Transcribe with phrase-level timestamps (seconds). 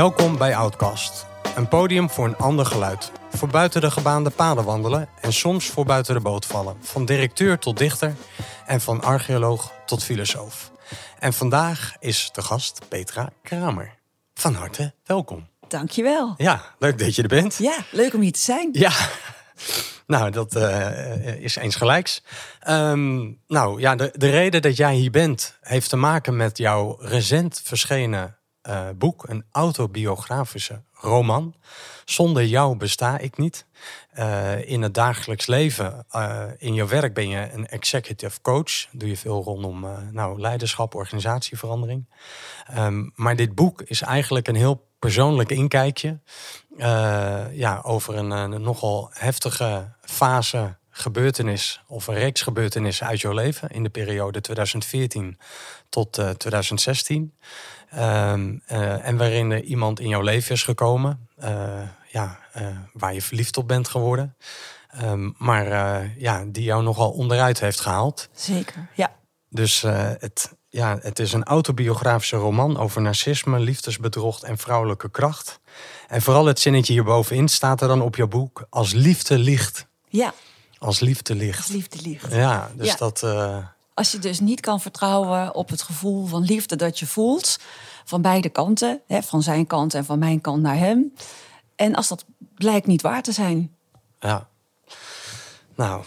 [0.00, 1.26] Welkom bij Outcast.
[1.56, 3.12] Een podium voor een ander geluid.
[3.30, 6.76] Voor buiten de gebaande paden wandelen en soms voor buiten de boot vallen.
[6.80, 8.14] Van directeur tot dichter
[8.66, 10.70] en van archeoloog tot filosoof.
[11.18, 13.98] En vandaag is de gast Petra Kramer.
[14.34, 15.48] Van harte welkom.
[15.68, 16.34] Dankjewel.
[16.36, 17.56] Ja, leuk dat je er bent.
[17.56, 18.68] Ja, leuk om hier te zijn.
[18.72, 18.92] Ja,
[20.06, 22.22] nou, dat uh, is eens gelijks.
[22.68, 26.96] Um, nou ja, de, de reden dat jij hier bent heeft te maken met jouw
[27.00, 28.38] recent verschenen
[28.68, 31.54] uh, boek, een autobiografische roman.
[32.04, 33.66] Zonder jou besta ik niet.
[34.18, 38.86] Uh, in het dagelijks leven, uh, in je werk ben je een executive coach.
[38.92, 42.08] Doe je veel rondom nou, leiderschap, organisatieverandering.
[42.76, 46.20] Um, maar dit boek is eigenlijk een heel persoonlijk inkijkje.
[47.52, 53.68] ja, over een, een nogal heftige fase gebeurtenis of een reeks gebeurtenissen uit jouw leven
[53.68, 55.38] in de periode 2014
[55.88, 57.34] tot uh, 2016.
[57.96, 61.48] Um, uh, en waarin er iemand in jouw leven is gekomen, uh,
[62.08, 64.36] ja, uh, waar je verliefd op bent geworden.
[65.02, 65.66] Um, maar
[66.18, 68.28] ja, die jou nogal onderuit heeft gehaald.
[68.32, 69.12] Zeker, ja.
[69.48, 75.60] Dus het, ja, het is een autobiografische roman over narcisme, liefdesbedrog en vrouwelijke kracht.
[76.08, 79.86] En vooral het zinnetje hierbovenin staat er dan op jouw boek als liefde licht.
[80.08, 80.34] Ja.
[80.78, 81.58] Als liefde licht.
[81.58, 82.32] Als liefde licht.
[82.32, 82.96] Ja, dus Ja.
[82.96, 83.22] dat.
[84.00, 87.58] Als je dus niet kan vertrouwen op het gevoel van liefde dat je voelt,
[88.04, 91.12] van beide kanten, hè, van zijn kant en van mijn kant naar hem.
[91.76, 93.76] En als dat blijkt niet waar te zijn.
[94.20, 94.48] Ja.
[95.74, 96.04] Nou.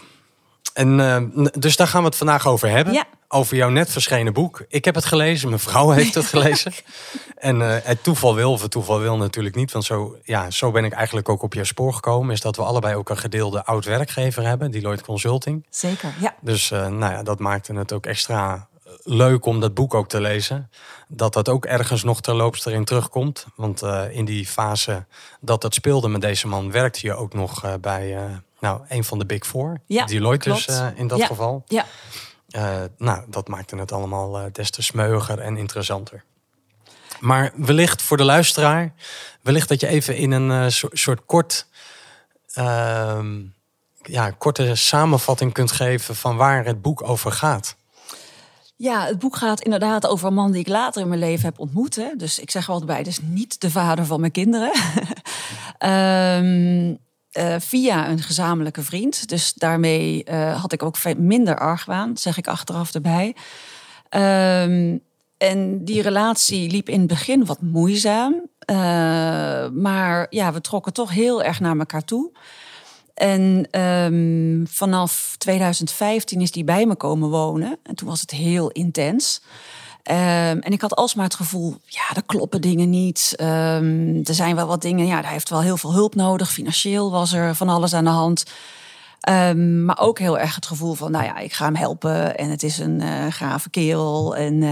[0.72, 2.92] En uh, dus daar gaan we het vandaag over hebben.
[2.92, 3.04] Ja.
[3.34, 4.64] Over jouw net verschenen boek.
[4.68, 6.72] Ik heb het gelezen, mijn vrouw heeft het gelezen.
[7.36, 9.72] en uh, het toeval wil, of het toeval wil natuurlijk niet.
[9.72, 12.34] Want zo, ja, zo ben ik eigenlijk ook op je spoor gekomen.
[12.34, 15.66] Is dat we allebei ook een gedeelde oud werkgever hebben, Deloitte Consulting.
[15.70, 16.34] Zeker, ja.
[16.40, 18.68] Dus uh, nou ja, dat maakte het ook extra
[19.02, 20.70] leuk om dat boek ook te lezen.
[21.08, 23.46] Dat dat ook ergens nog terloops erin terugkomt.
[23.56, 25.06] Want uh, in die fase
[25.40, 28.18] dat het speelde met deze man, werkte je ook nog bij
[28.60, 29.80] nou, een van de Big Four.
[29.86, 31.64] Ja, Deloitte dus in dat ja, geval.
[31.66, 31.84] Ja.
[32.96, 36.24] Nou, dat maakte het allemaal des te smeuiger en interessanter.
[37.20, 38.92] Maar wellicht voor de luisteraar,
[39.42, 41.66] wellicht dat je even in een soort kort,
[42.52, 43.40] ehm,
[44.02, 47.76] ja, korte samenvatting kunt geven van waar het boek over gaat.
[48.76, 51.58] Ja, het boek gaat inderdaad over een man die ik later in mijn leven heb
[51.58, 52.00] ontmoet.
[52.16, 54.72] Dus ik zeg altijd bij, is niet de vader van mijn kinderen.
[55.78, 56.98] um,
[57.38, 59.28] uh, via een gezamenlijke vriend.
[59.28, 63.36] Dus daarmee uh, had ik ook minder argwaan, zeg ik achteraf erbij.
[64.10, 65.00] Um,
[65.38, 68.32] en die relatie liep in het begin wat moeizaam.
[68.70, 68.76] Uh,
[69.68, 72.32] maar ja, we trokken toch heel erg naar elkaar toe.
[73.14, 77.78] En um, vanaf 2015 is die bij me komen wonen.
[77.82, 79.42] En toen was het heel intens.
[80.10, 83.34] Um, en ik had alsmaar het gevoel, ja, er kloppen dingen niet.
[83.40, 86.50] Um, er zijn wel wat dingen, ja, hij heeft wel heel veel hulp nodig.
[86.50, 88.44] Financieel was er van alles aan de hand.
[89.28, 92.36] Um, maar ook heel erg het gevoel van, nou ja, ik ga hem helpen.
[92.36, 94.36] En het is een uh, gave kerel.
[94.36, 94.62] En,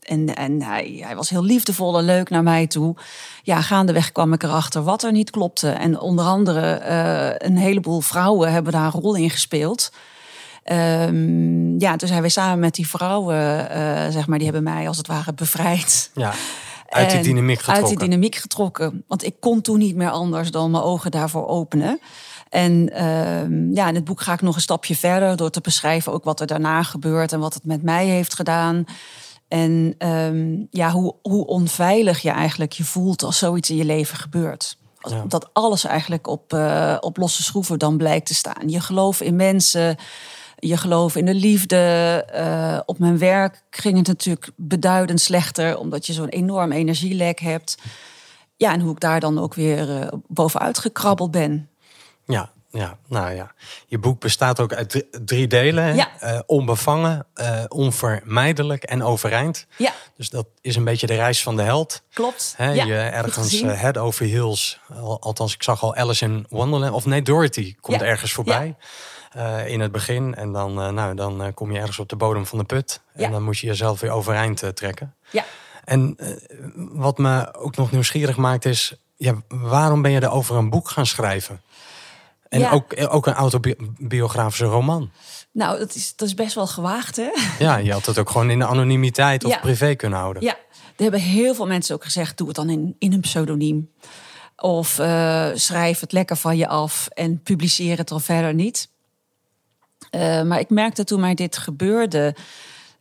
[0.00, 2.96] en, en hij, hij was heel liefdevol en leuk naar mij toe.
[3.42, 5.70] Ja, gaandeweg kwam ik erachter wat er niet klopte.
[5.70, 9.90] En onder andere uh, een heleboel vrouwen hebben daar een rol in gespeeld.
[10.72, 14.88] Um, ja, toen zijn we samen met die vrouwen, uh, zeg maar, die hebben mij
[14.88, 16.10] als het ware bevrijd.
[16.14, 16.32] Ja.
[16.88, 17.84] Uit die dynamiek getrokken.
[17.84, 19.04] Uit die dynamiek getrokken.
[19.06, 22.00] Want ik kon toen niet meer anders dan mijn ogen daarvoor openen.
[22.48, 26.12] En uh, ja, in het boek ga ik nog een stapje verder door te beschrijven
[26.12, 28.84] ook wat er daarna gebeurt en wat het met mij heeft gedaan.
[29.48, 34.16] En um, ja, hoe, hoe onveilig je eigenlijk je voelt als zoiets in je leven
[34.16, 34.78] gebeurt.
[34.98, 35.24] Ja.
[35.28, 38.68] Dat alles eigenlijk op, uh, op losse schroeven dan blijkt te staan.
[38.68, 39.96] Je geloof in mensen,
[40.58, 42.26] je geloof in de liefde.
[42.34, 47.78] Uh, op mijn werk ging het natuurlijk beduidend slechter, omdat je zo'n enorm energielek hebt.
[48.56, 51.68] Ja, en hoe ik daar dan ook weer uh, bovenuit gekrabbeld ben.
[52.26, 53.52] Ja, ja, nou ja.
[53.86, 55.94] Je boek bestaat ook uit drie delen.
[55.94, 56.08] Ja.
[56.22, 59.66] Uh, onbevangen, uh, onvermijdelijk en overeind.
[59.76, 59.92] Ja.
[60.16, 62.02] Dus dat is een beetje de reis van de held.
[62.12, 62.54] Klopt.
[62.56, 64.80] He, ja, je ergens uh, head over heels.
[65.20, 66.92] Althans, ik zag al Alice in Wonderland.
[66.92, 68.06] Of nee, Dorothy komt ja.
[68.06, 68.66] ergens voorbij.
[68.66, 68.86] Ja.
[69.66, 70.34] In het begin.
[70.34, 73.00] En dan, nou, dan kom je ergens op de bodem van de put.
[73.12, 73.30] En ja.
[73.30, 75.14] dan moet je jezelf weer overeind trekken.
[75.30, 75.44] Ja.
[75.84, 76.16] En
[76.74, 78.94] wat me ook nog nieuwsgierig maakt is...
[79.16, 81.60] Ja, waarom ben je er over een boek gaan schrijven?
[82.48, 82.70] En ja.
[82.70, 85.10] ook, ook een autobiografische roman.
[85.52, 87.30] Nou, dat is, dat is best wel gewaagd, hè?
[87.58, 89.58] Ja, je had het ook gewoon in de anonimiteit of ja.
[89.58, 90.42] privé kunnen houden.
[90.42, 92.36] Ja, er hebben heel veel mensen ook gezegd...
[92.36, 93.90] doe het dan in, in een pseudoniem.
[94.56, 98.90] Of uh, schrijf het lekker van je af en publiceer het dan verder niet.
[100.10, 102.34] Uh, maar ik merkte toen mij dit gebeurde...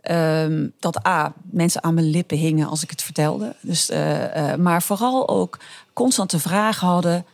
[0.01, 3.55] ehm, dat A, mensen aan mijn lippen hingen als ik het vertelde.
[3.61, 5.59] Dus, uh, maar vooral ook
[5.93, 7.25] constant de vraag hadden: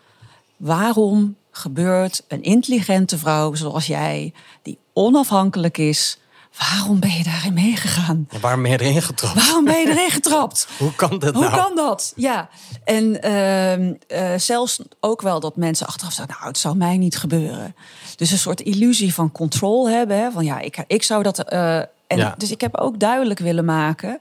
[0.57, 6.17] waarom gebeurt een intelligente vrouw zoals jij, die onafhankelijk is,
[6.57, 8.27] Waarom ben je daarin meegegaan?
[8.41, 9.45] Waarom ben je erin getrapt?
[9.45, 10.67] Waarom ben je erin getrapt?
[10.77, 11.55] Hoe kan dat Hoe nou?
[11.55, 12.13] kan dat?
[12.15, 12.49] Ja.
[12.83, 16.35] En ehm, eh, zelfs ook wel dat mensen achteraf zeggen...
[16.35, 17.75] nou, het zou mij niet gebeuren.
[18.15, 20.17] Dus een soort illusie van controle hebben.
[20.17, 20.31] Hè?
[20.31, 21.53] Van ja, ik, ik zou dat...
[21.53, 21.77] Uh,
[22.07, 22.35] en Ja.
[22.37, 24.19] Dus ik heb ook duidelijk willen maken...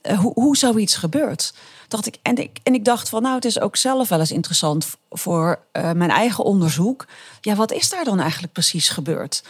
[0.00, 1.54] eh, hoe, hoe zoiets gebeurt.
[1.88, 4.32] Dacht ik, en, ik, en ik dacht van, nou, het is ook zelf wel eens
[4.32, 4.86] interessant...
[5.10, 7.06] voor eh, mijn eigen onderzoek.
[7.40, 9.42] Ja, wat is daar dan eigenlijk precies gebeurd?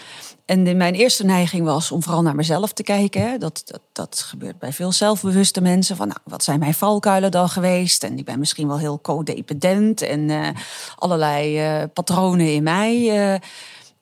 [0.46, 3.30] En mijn eerste neiging was om vooral naar mezelf te kijken.
[3.30, 3.38] Hè.
[3.38, 5.96] Dat, dat, dat gebeurt bij veel zelfbewuste mensen.
[5.96, 8.04] Van, nou, wat zijn mijn valkuilen dan geweest?
[8.04, 10.02] En ik ben misschien wel heel codependent.
[10.02, 10.48] En eh,
[10.96, 13.40] allerlei eh, patronen in mij.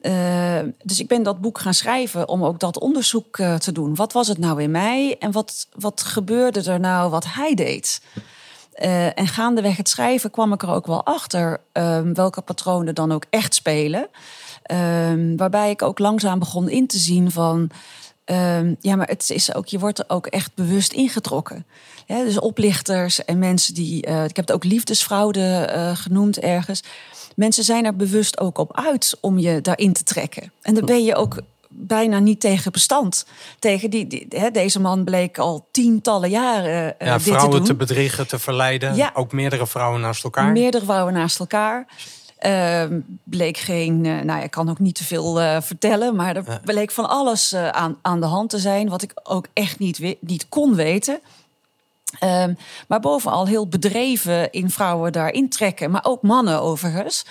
[0.03, 0.59] Eh.
[0.83, 3.95] Dus ik ben dat boek gaan schrijven om ook dat onderzoek eh, te doen.
[3.95, 5.17] Wat was het nou in mij?
[5.19, 8.03] En wat, wat gebeurde er nou wat hij deed?
[8.73, 13.13] Eh, en gaandeweg het schrijven kwam ik er ook wel achter ehm, welke patronen dan
[13.13, 14.09] ook echt spelen.
[14.63, 17.71] Ehm, waarbij ik ook langzaam begon in te zien van.
[18.25, 21.67] Ehm, ja, maar het is ook, je wordt er ook echt bewust ingetrokken.
[22.07, 24.03] Dus oplichters en mensen die.
[24.03, 26.83] eh, ik heb het ook liefdesfraude eh, genoemd ergens.
[27.37, 30.53] Mensen zijn er bewust ook op uit om je daarin te trekken.
[30.63, 33.27] En daar ben je ook bijna niet tegen bestand.
[33.59, 37.57] Tegen die, die, hè, deze man bleek al tientallen jaren eh, Ja, dit te vrouwen
[37.57, 37.65] doen.
[37.65, 38.95] te, bedriegen, te verleiden.
[38.97, 39.11] Ja.
[39.15, 40.53] Ook meerdere vrouwen naast elkaar.
[40.53, 41.87] Meerdere vrouwen naast elkaar.
[42.43, 46.37] Ehm, bleek geen, eh, nou ja, ik kan ook niet te veel eh, vertellen, maar
[46.37, 49.79] er bleek van alles eh, aan, aan de hand te zijn, wat ik ook echt
[49.79, 51.21] niet, niet kon weten.
[52.19, 52.55] Ehm,
[52.89, 57.25] maar bovenal heel bedreven in vrouwen daarin trekken, maar ook mannen overigens.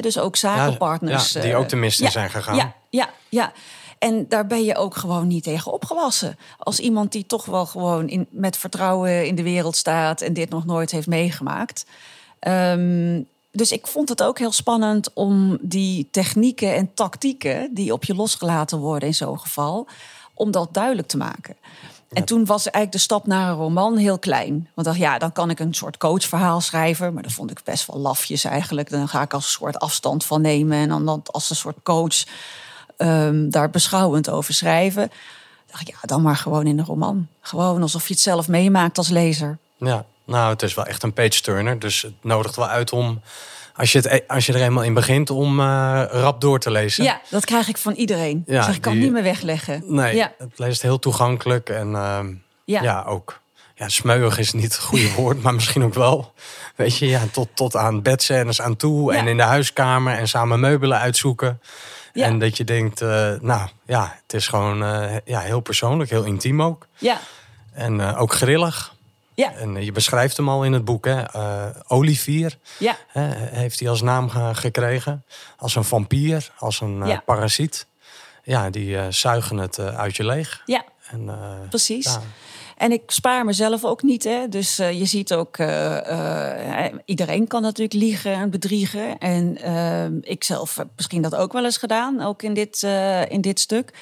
[0.00, 1.32] Dus ook zakenpartners.
[1.32, 2.56] ja, die ook de mist in ja, zijn gegaan.
[2.56, 3.52] Ja, ja, ja.
[3.98, 6.38] En daar ben je ook gewoon niet tegen opgewassen.
[6.58, 10.50] Als iemand die toch wel gewoon in, met vertrouwen in de wereld staat en dit
[10.50, 11.86] nog nooit heeft meegemaakt.
[12.38, 13.20] Ehm,
[13.56, 18.14] dus ik vond het ook heel spannend om die technieken en tactieken die op je
[18.14, 19.86] losgelaten worden in zo'n geval,
[20.34, 21.56] om dat duidelijk te maken.
[22.12, 24.52] En toen was eigenlijk de stap naar een roman heel klein.
[24.52, 27.14] Want ik dacht, ja, dan kan ik een soort coachverhaal schrijven.
[27.14, 28.90] Maar dat vond ik best wel lafjes eigenlijk.
[28.90, 30.78] Dan ga ik als een soort afstand van nemen.
[30.78, 32.24] En dan als een soort coach
[32.96, 35.04] ehm, daar beschouwend over schrijven.
[35.04, 37.26] Ik dacht, ja, dan maar gewoon in een roman.
[37.40, 39.58] Gewoon alsof je het zelf meemaakt als lezer.
[39.76, 41.78] Ja, nou, het is wel echt een page-turner.
[41.78, 43.20] Dus het nodigt wel uit om,
[43.74, 46.70] als je, het, e- als je er eenmaal in begint, om eh, rap door te
[46.70, 47.04] lezen.
[47.04, 48.42] Ja, dat krijg ik van iedereen.
[48.46, 49.82] Ja, ik kan die- niet meer wegleggen.
[49.86, 51.68] Nee, Ja, het leest heel toegankelijk.
[51.68, 52.32] En ehm,
[52.64, 52.82] ja.
[52.82, 53.02] ja.
[53.06, 53.40] ook.
[53.74, 56.32] Ja, smeuig is niet het goede woord, maar misschien ook wel.
[56.76, 59.14] Weet je, ja, tot, tot aan bedscènes aan toe.
[59.14, 61.60] En in de huiskamer en samen meubelen uitzoeken.
[62.12, 63.08] En dat je denkt, eh,
[63.40, 66.86] nou ja, het is gewoon eh, ja, heel persoonlijk, heel intiem ook.
[66.98, 67.18] ja,
[67.72, 68.94] En ook grillig.
[69.36, 71.20] Ja, En eh, je beschrijft hem al in het boek, hè?
[71.22, 75.24] Eh, Olivier ja, hè, heeft hij als naam ge- gekregen.
[75.56, 77.22] Als een vampier, als een eh, Ja.
[77.24, 77.86] parasiet.
[78.42, 80.62] Ja, die zuigen het uit je leeg.
[80.66, 80.84] ja.
[81.10, 81.30] En,
[81.68, 82.04] Precies.
[82.04, 82.20] ja,
[82.76, 84.24] En ik spaar mezelf ook niet.
[84.24, 84.48] Hè?
[84.48, 85.56] Dus je ziet ook,
[87.04, 89.18] iedereen kan natuurlijk liegen en bedriegen.
[89.18, 92.82] En eh, ik zelf heb misschien dat ook wel eens gedaan, ook in dit,
[93.28, 93.92] in dit stuk.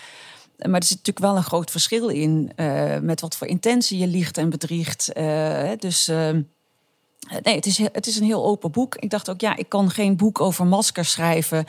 [0.71, 4.07] Maar er zit natuurlijk wel een groot verschil in eh, met wat voor intentie je
[4.07, 5.13] liegt en bedriegt.
[5.13, 6.31] Eh, dus eh,
[7.43, 8.95] nee, het is, het is een heel open boek.
[8.97, 11.65] Ik dacht ook, ja, ik kan geen boek over maskers schrijven.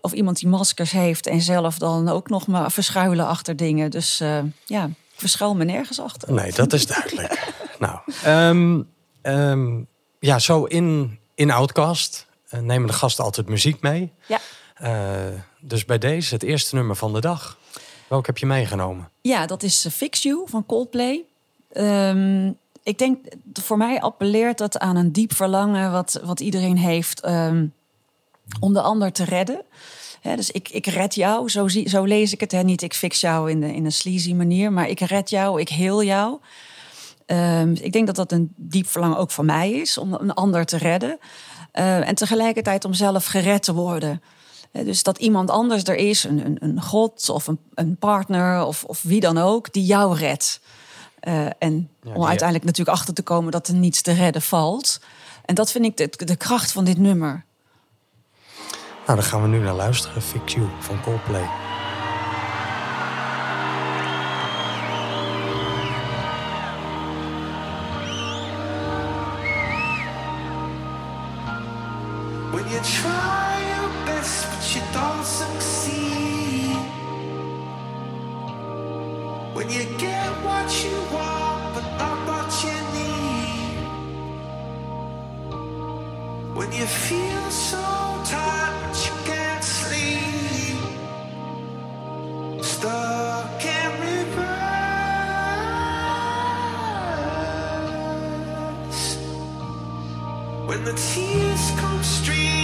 [0.00, 3.90] Of iemand die maskers heeft en zelf dan ook nog maar verschuilen achter dingen.
[3.90, 4.18] Dus
[4.64, 6.32] ja, ik verschuil me nergens achter.
[6.32, 7.52] Nee, dat is duidelijk.
[7.78, 8.82] nou, ehm,
[9.22, 9.82] ehm,
[10.18, 14.12] ja, zo in, in Outcast nemen de gasten altijd muziek mee.
[14.26, 14.40] Ja.
[15.60, 17.58] Dus bij deze het eerste nummer van de dag.
[18.14, 19.08] Welke heb je meegenomen?
[19.20, 21.24] Ja, dat is eh, Fix You van Coldplay.
[21.72, 22.52] Ehm,
[22.82, 27.66] ik denk, voor mij appelleert dat aan een diep verlangen wat, wat iedereen heeft ehm,
[28.60, 29.62] om de ander te redden.
[30.22, 32.52] Dus ik, ik red jou, zo, zie, zo lees ik het.
[32.52, 32.62] Hè.
[32.62, 35.68] Niet ik fix jou in, de, in een sleazy manier, maar ik red jou, ik
[35.68, 36.38] heel jou.
[37.26, 40.64] Ehm, ik denk dat dat een diep verlangen ook van mij is om een ander
[40.64, 41.18] te redden.
[41.72, 44.22] Eh, en tegelijkertijd om zelf gered te worden.
[44.82, 48.84] Dus dat iemand anders er is, een, een, een god of een, een partner of,
[48.84, 50.60] of wie dan ook, die jou redt.
[51.20, 55.00] Eh, en Ja, om uiteindelijk natuurlijk achter te komen dat er niets te redden valt.
[55.44, 57.44] En dat vind ik de, de kracht van dit nummer.
[59.06, 60.22] Nou, dan gaan we nu naar luisteren.
[60.22, 61.73] Fix You van Coldplay.
[100.66, 102.63] When the tears come streaming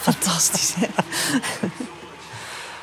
[0.00, 0.74] Fantastisch.
[0.74, 0.86] hè?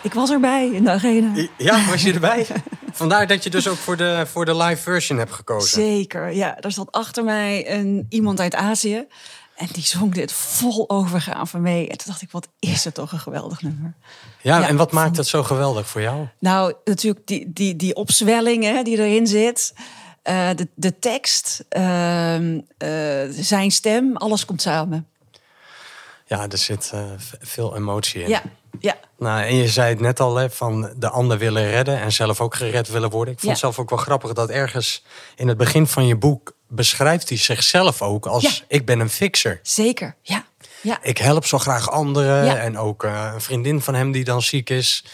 [0.03, 1.47] Ik was erbij in de arena.
[1.57, 2.47] ja was je erbij?
[2.91, 5.69] Vandaar dat je dus ook voor de, voor de live version hebt gekozen.
[5.81, 6.57] Zeker, ja.
[6.59, 9.05] Er zat achter mij een, iemand uit Azië.
[9.55, 11.81] En die zong dit vol overgave mee.
[11.89, 13.93] En toen dacht ik, wat is het toch een geweldig nummer.
[14.41, 16.27] Ja, Ja, en wat maakt het zo geweldig voor jou?
[16.39, 19.73] Nou, natuurlijk die, die, die opzwelling hè, die erin zit.
[20.21, 22.89] eh, de, de tekst, ehm, eh,
[23.29, 25.07] zijn stem, alles komt samen.
[26.29, 27.01] Ja, er zit eh,
[27.39, 28.29] veel emotie in.
[28.29, 28.41] Ja,
[28.79, 28.95] ja.
[29.17, 32.41] Nou, en je zei het net al, hè, van de ander willen redden en zelf
[32.41, 33.33] ook gered willen worden.
[33.33, 33.49] Ik vond Ja.
[33.49, 35.03] het zelf ook wel grappig dat ergens
[35.35, 38.51] in het begin van je boek beschrijft hij zichzelf ook als Ja.
[38.67, 39.59] ik ben een fixer.
[39.63, 40.15] zeker.
[40.21, 40.45] Ja,
[40.81, 40.97] ja.
[41.01, 42.57] Ik help zo graag anderen Ja.
[42.57, 45.05] en ook eh, een vriendin van hem die dan ziek is.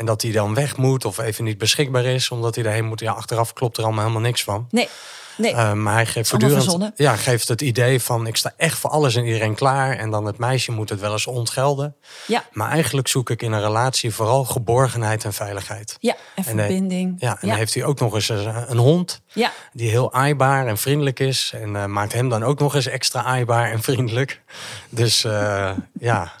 [0.00, 3.00] En dat hij dan weg moet of even niet beschikbaar is omdat hij erheen moet.
[3.00, 4.66] Ja, achteraf klopt er allemaal helemaal niks van.
[4.70, 4.88] Nee,
[5.36, 5.52] nee.
[5.52, 9.14] Eh, maar hij geeft voortdurend ja, geeft het idee van ik sta echt voor alles
[9.14, 9.96] en iedereen klaar.
[9.96, 11.96] En dan het meisje moet het wel eens ontgelden.
[12.26, 15.96] ja, Maar eigenlijk zoek ik in een relatie vooral geborgenheid en veiligheid.
[16.00, 16.16] ja.
[16.34, 17.16] En En, verbinding.
[17.18, 17.46] Ja, en ja.
[17.48, 19.52] dan heeft hij ook nog eens een, een hond ja.
[19.72, 21.52] die heel aaibaar en vriendelijk is.
[21.54, 24.40] En eh, maakt hem dan ook nog eens extra aaibaar en vriendelijk.
[24.88, 26.32] Dus eh, ja,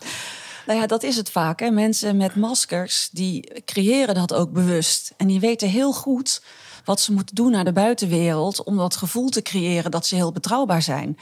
[0.70, 1.60] Nou ja, dat is het vaak.
[1.60, 1.70] Hè.
[1.70, 5.12] Mensen met maskers, die creëren dat ook bewust.
[5.16, 6.42] En die weten heel goed
[6.84, 8.64] wat ze moeten doen naar de buitenwereld...
[8.64, 11.18] om dat gevoel te creëren dat ze heel betrouwbaar zijn.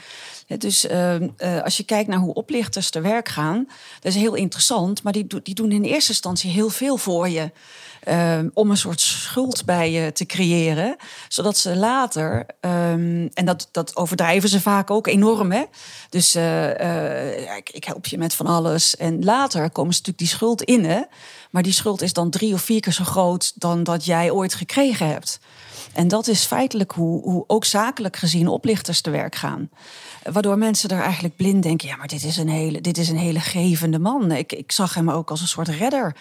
[0.57, 3.67] Dus ehm, eh, als je kijkt naar hoe oplichters te werk gaan...
[3.99, 7.51] dat is heel interessant, maar die, die doen in eerste instantie heel veel voor je...
[8.03, 10.95] ehm, om een soort schuld bij je te creëren.
[11.27, 15.63] Zodat ze later, ehm, en dat, dat overdrijven ze vaak ook enorm, hè?
[16.09, 18.95] Dus eh, eh, ik, ik help je met van alles.
[18.95, 21.01] En later komen ze natuurlijk die schuld in, hè?
[21.49, 24.53] Maar die schuld is dan drie of vier keer zo groot dan dat jij ooit
[24.53, 25.39] gekregen hebt.
[25.93, 29.69] En dat is feitelijk hoe, hoe ook zakelijk gezien oplichters te werk gaan.
[30.23, 33.17] Waardoor mensen er eigenlijk blind denken: ja, maar dit is een hele, dit is een
[33.17, 34.31] hele gevende man.
[34.31, 36.15] Ik, ik zag hem ook als een soort redder.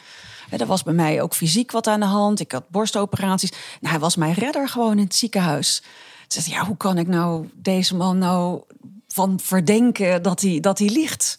[0.51, 2.41] Er was bij mij ook fysiek wat aan de hand.
[2.41, 3.51] Ik had borstoperaties.
[3.51, 5.83] Nou, hij was mijn redder gewoon in het ziekenhuis.
[6.29, 8.63] Dus ja, hoe kan ik nou deze man nou
[9.09, 11.39] van verdenken dat hij, dat hij liegt?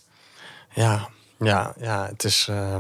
[0.74, 2.78] ja, ja, ja, het is, eh,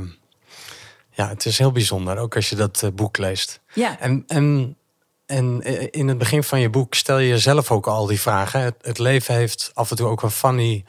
[1.12, 2.18] ja, het is heel bijzonder.
[2.18, 3.60] Ook als je dat eh, boek leest.
[3.74, 4.00] Ja.
[4.00, 4.78] En, en,
[5.26, 8.62] en eh, in het begin van je boek stel je jezelf ook al die vragen.
[8.62, 10.86] Het, het leven heeft af en toe ook een funny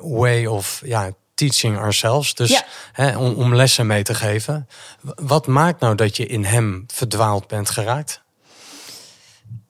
[0.00, 1.12] way of ja,
[1.48, 2.34] teaching ourselves.
[2.34, 2.64] Dus Ja.
[2.92, 4.68] hè, om, om lessen mee te geven.
[5.14, 8.20] Wat maakt nou dat je in hem verdwaald bent geraakt?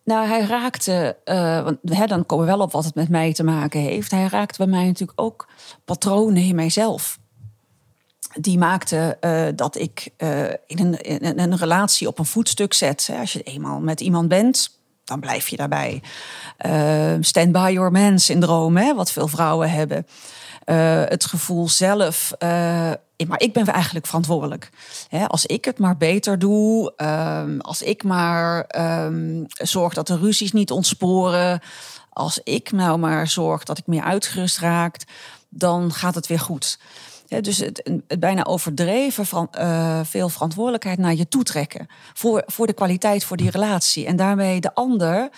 [0.04, 3.32] Nou, hij raakte, eh, want hè, dan komen we wel op wat het met mij
[3.32, 4.10] te maken heeft.
[4.10, 5.48] Hij raakte bij mij natuurlijk ook
[5.84, 7.18] patronen in mijzelf.
[8.40, 13.06] Die maakten eh, dat ik eh, in, een, in een- relatie op een voetstuk zet.
[13.06, 13.18] Hè.
[13.18, 16.02] Als je eenmaal met iemand bent, dan blijf je daarbij.
[17.20, 20.06] Stand by your man syndroom, hè, wat veel vrouwen hebben.
[20.64, 22.48] Eh, het gevoel zelf, eh,
[23.26, 24.70] maar ik ben eigenlijk verantwoordelijk.
[25.26, 30.52] Als ik het maar beter doe, ehm, als ik maar ehm, zorg dat de ruzies
[30.52, 31.60] niet ontsporen,
[32.10, 34.96] als ik nou maar zorg dat ik meer uitgerust raak,
[35.48, 36.78] dan gaat het weer goed.
[37.40, 41.86] Dus het, het bijna overdreven van eh, veel verantwoordelijkheid naar je toe trekken.
[42.12, 44.06] Voor, voor de kwaliteit, voor die relatie.
[44.06, 45.30] En daarmee de ander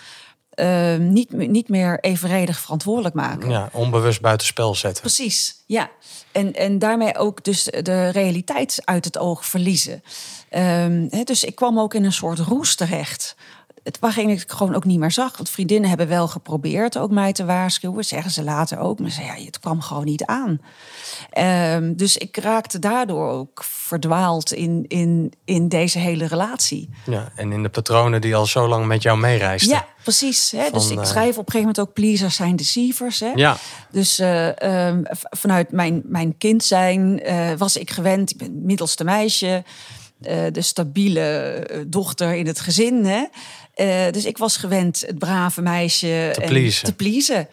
[0.55, 3.51] eh, niet, niet meer evenredig verantwoordelijk maken.
[3.51, 5.03] Ja, onbewust buitenspel zetten.
[5.03, 5.91] Precies, ja.
[6.33, 10.03] En, en daarmee ook dus de realiteit uit het oog verliezen.
[10.49, 13.37] Ehm, hè, dus ik kwam ook in een soort roes terecht.
[13.83, 15.37] Het, waarin ik gewoon ook niet meer zag.
[15.37, 18.05] Want vriendinnen hebben wel geprobeerd ook mij te waarschuwen.
[18.05, 18.99] Zeggen ze later ook.
[18.99, 20.61] Maar ze ja, het kwam gewoon niet aan.
[21.31, 23.65] Ehm, dus ik raakte daardoor ook
[23.95, 26.89] verdwaald in, in, in deze hele relatie.
[27.07, 29.71] Ja, en in de patronen die al zo lang met jou meereisden.
[29.71, 30.51] Ja, precies.
[30.51, 30.71] Hè?
[30.73, 33.21] dus ik eh, schrijf op een gegeven moment ook pleasers zijn deceivers.
[33.21, 33.33] Hè?
[33.35, 33.57] Ja.
[33.91, 39.05] Dus eh, ehm, vanuit mijn, mijn kind zijn eh, was ik gewend, ik ben middelste
[39.05, 39.65] meisje,
[40.53, 43.05] de stabiele dochter in het gezin.
[43.05, 43.25] Hè?
[44.11, 46.85] Dus ik was gewend het brave meisje Te en pleasen.
[46.85, 47.49] te pleasen.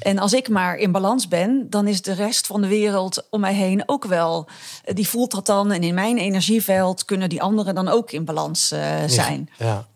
[0.00, 3.40] En als ik maar in balans ben, dan is de rest van de wereld om
[3.40, 4.46] mij heen ook wel.
[4.84, 5.72] Die voelt dat dan.
[5.72, 9.50] En in mijn energieveld kunnen die anderen dan ook in balans eh, zijn.
[9.58, 9.86] Ja.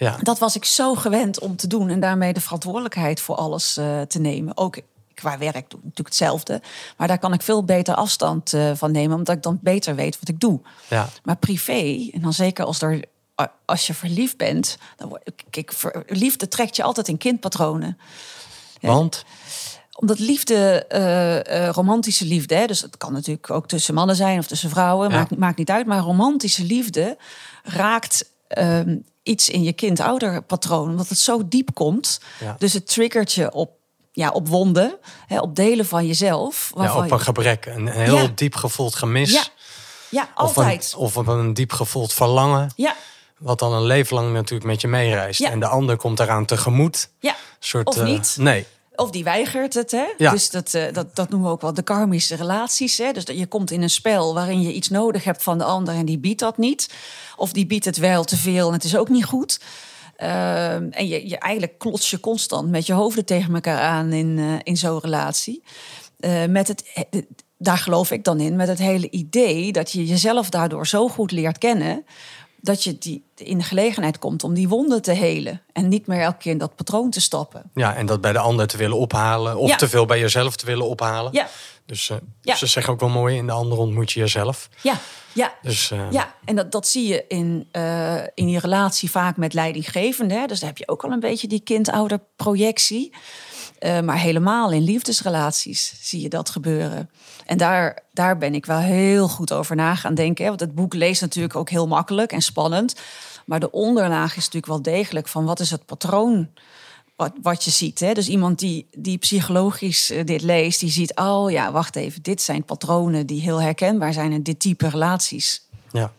[0.00, 0.16] Ja.
[0.22, 4.00] Dat was ik zo gewend om te doen en daarmee de verantwoordelijkheid voor alles eh,
[4.00, 4.56] te nemen.
[4.56, 4.76] Ook
[5.14, 6.60] qua werk doe ik natuurlijk hetzelfde.
[6.96, 10.18] Maar daar kan ik veel beter afstand eh, van nemen, omdat ik dan beter weet
[10.18, 10.60] wat ik doe.
[10.88, 11.08] Ja.
[11.22, 13.04] Maar privé, en dan zeker als, er,
[13.64, 15.18] als je verliefd bent, dan
[15.50, 17.98] kijk, liefde trekt je altijd in kindpatronen.
[18.80, 19.24] Want?
[19.92, 24.38] Omdat liefde, eh, eh, romantische liefde, hè, dus het kan natuurlijk ook tussen mannen zijn
[24.38, 25.16] of tussen vrouwen, Ja.
[25.16, 25.86] maakt, maakt niet uit.
[25.86, 27.16] Maar romantische liefde
[27.62, 32.20] raakt ehm, iets in je kind-ouder-patroon, omdat het zo diep komt.
[32.40, 32.56] Ja.
[32.58, 33.70] Dus het triggert je op,
[34.12, 36.72] ja, op wonden, hè, op delen van jezelf.
[36.76, 37.66] Ja, op je- een gebrek.
[37.66, 38.28] Een heel Ja.
[38.34, 39.32] diep gevoeld gemis.
[39.32, 39.42] Ja,
[40.10, 40.92] ja Of altijd.
[40.92, 42.70] een, of een diep gevoeld verlangen.
[42.76, 42.94] Ja,
[43.40, 45.40] Wat dan een leven lang natuurlijk met je meereist.
[45.40, 45.50] Ja.
[45.50, 47.08] En de ander komt eraan tegemoet.
[47.20, 47.36] ja.
[47.58, 48.36] Soort, Of eh, niet.
[48.38, 48.66] nee.
[48.94, 50.04] Of die weigert het, hè?
[50.18, 50.30] Ja.
[50.30, 52.98] Dus dat, eh, dat, dat noemen we ook wel de karmische relaties.
[52.98, 53.12] Hè?
[53.12, 55.94] Dus dat je komt in een spel waarin je iets nodig hebt van de ander
[55.94, 56.90] en die biedt dat niet.
[57.36, 59.60] Of die biedt het wel te veel en het is ook niet goed.
[60.16, 64.38] Ehm, en je, je eigenlijk klots je constant met je hoofden tegen elkaar aan in,
[64.38, 65.62] eh, in zo'n relatie.
[66.48, 66.84] Met het,
[67.58, 71.30] daar geloof ik dan in, met het hele idee dat je jezelf daardoor zo goed
[71.30, 72.04] leert kennen.
[72.62, 75.62] Dat je die, in de gelegenheid komt om die wonden te helen.
[75.72, 77.70] En niet meer elke keer in dat patroon te stappen.
[77.74, 79.56] Ja, en dat bij de ander te willen ophalen.
[79.56, 79.76] Of Ja.
[79.76, 81.32] te veel bij jezelf te willen ophalen.
[81.32, 81.48] Ja,
[81.86, 82.54] Dus eh, Ja.
[82.56, 84.68] ze zeggen ook wel mooi, in de ander ontmoet je jezelf.
[84.82, 84.98] ja,
[85.32, 85.54] ja.
[85.62, 89.54] Dus eh, Ja, en dat, dat zie je in, eh, in die relatie vaak met
[89.54, 90.40] leidinggevenden.
[90.40, 90.46] Hè?
[90.46, 93.12] Dus daar heb je ook al een beetje die kind-ouder-projectie.
[93.80, 97.10] Eh, maar helemaal in liefdesrelaties zie je dat gebeuren.
[97.46, 100.42] En daar, daar ben ik wel heel goed over na gaan denken.
[100.42, 100.48] Hè?
[100.48, 102.94] Want het boek leest natuurlijk ook heel makkelijk en spannend.
[103.46, 106.48] Maar de onderlaag is natuurlijk wel degelijk van wat is het patroon
[107.16, 108.00] wat, wat je ziet.
[108.00, 108.12] Hè?
[108.12, 111.14] Dus iemand die, die psychologisch eh, dit leest, die ziet...
[111.14, 114.32] oh ja, wacht even, dit zijn patronen die heel herkenbaar zijn...
[114.32, 115.62] in dit type relaties.
[115.90, 116.12] ja.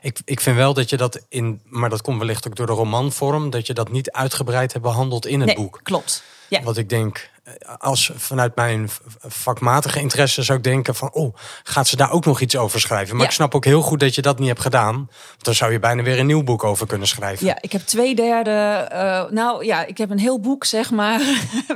[0.00, 2.72] Ik, ik vind wel dat je dat in, maar dat komt wellicht ook door de
[2.72, 5.80] romanvorm, dat je dat niet uitgebreid hebt behandeld in het nee, boek.
[5.82, 6.22] klopt.
[6.52, 6.62] Ja.
[6.62, 11.88] Wat ik denk, eh, als vanuit mijn vakmatige interesse zou ik denken van, oh, gaat
[11.88, 13.12] ze daar ook nog iets over schrijven?
[13.12, 13.28] Maar Ja.
[13.28, 14.94] ik snap ook heel goed dat je dat niet hebt gedaan.
[14.94, 17.46] Want dan zou je bijna weer een nieuw boek over kunnen schrijven.
[17.46, 18.50] Ja, ik heb twee derde.
[18.90, 21.18] eh, nou ja, ik heb een heel boek, zeg maar,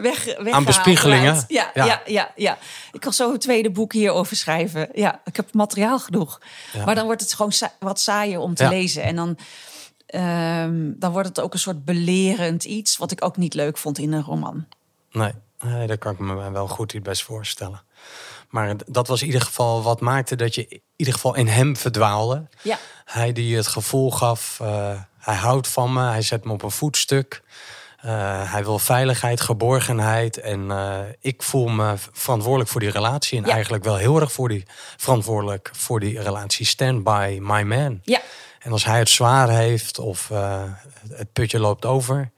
[0.03, 1.45] weg, weggehaald bespiegelingen?
[1.49, 1.85] Ja, Ja.
[1.85, 2.03] ja.
[2.07, 2.59] Ja, ja,
[2.93, 4.89] Ik kan zo een tweede boek hierover schrijven.
[4.95, 6.41] Ja, ik heb materiaal genoeg.
[6.73, 6.85] Ja.
[6.85, 9.03] Maar dan wordt het gewoon sa- wat saaier om te lezen.
[9.03, 9.39] En dan,
[10.07, 13.99] ehm, dan wordt het ook een soort belerend iets, wat ik ook niet leuk vond
[13.99, 14.67] in een roman.
[15.13, 15.33] Nee,
[15.65, 17.83] nee, daar kan ik me wel goed iets best voorstellen.
[18.49, 21.77] Maar dat was in ieder geval wat maakte dat je in ieder geval in hem
[21.77, 22.47] verdwaalde.
[22.63, 26.63] Ja, Hij die het gevoel gaf, eh, hij houdt van me, hij zet me op
[26.63, 27.43] een voetstuk.
[27.97, 30.41] Eh, hij wil veiligheid, geborgenheid.
[30.41, 33.39] En eh, ik voel me verantwoordelijk voor die relatie.
[33.39, 33.53] En Ja.
[33.53, 34.65] eigenlijk wel heel erg voor die,
[34.97, 36.67] verantwoordelijk voor die relatie.
[36.67, 38.01] Stand by my man.
[38.03, 38.21] ja.
[38.67, 40.63] En als hij het zwaar heeft of eh,
[41.09, 42.31] het putje loopt over,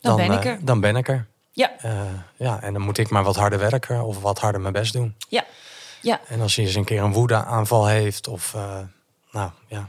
[0.00, 0.58] Dan dan, ben ik eh, er.
[0.64, 1.26] dan ben ik er.
[1.52, 1.92] Ja, Eh,
[2.36, 5.14] ja, en dan moet ik maar wat harder werken of wat harder mijn best doen.
[5.28, 5.44] ja,
[6.02, 6.20] ja.
[6.28, 8.56] En als hij eens een keer een woedeaanval heeft of
[9.30, 9.88] nou ja,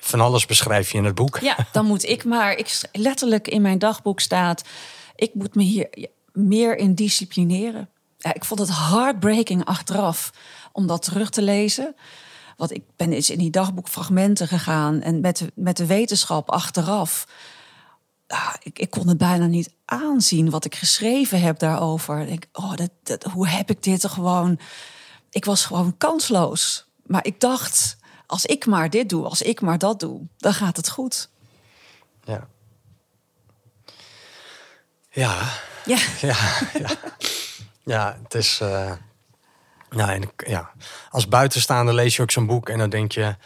[0.00, 1.38] van alles beschrijf je in het boek.
[1.38, 2.52] Ja, dan moet ik maar.
[2.52, 4.62] Ik, letterlijk in mijn dagboek staat.
[5.14, 7.88] Ik moet me hier meer in disciplineren.
[8.18, 10.30] Ja, ik vond het heartbreaking achteraf
[10.72, 11.94] om dat terug te lezen.
[12.58, 17.26] Want ik ben eens in die dagboekfragmenten gegaan en met de, met de wetenschap achteraf.
[18.26, 22.28] ah, ik, ik kon het bijna niet aanzien wat ik geschreven heb daarover.
[22.28, 24.58] Ik, oh, dat, dat, hoe heb ik dit er gewoon.
[25.30, 26.86] Ik was gewoon kansloos.
[27.06, 30.76] Maar ik dacht, als ik maar dit doe, als ik maar dat doe, dan gaat
[30.76, 31.28] het goed.
[32.24, 32.48] Ja.
[35.10, 35.52] Ja,
[35.84, 36.36] Ja, ja,
[36.78, 36.90] ja.
[37.84, 38.60] ja het is.
[38.60, 38.92] eh,
[39.90, 40.70] nou, en, ja.
[41.10, 43.36] Als buitenstaander lees je ook zo'n boek en dan denk je.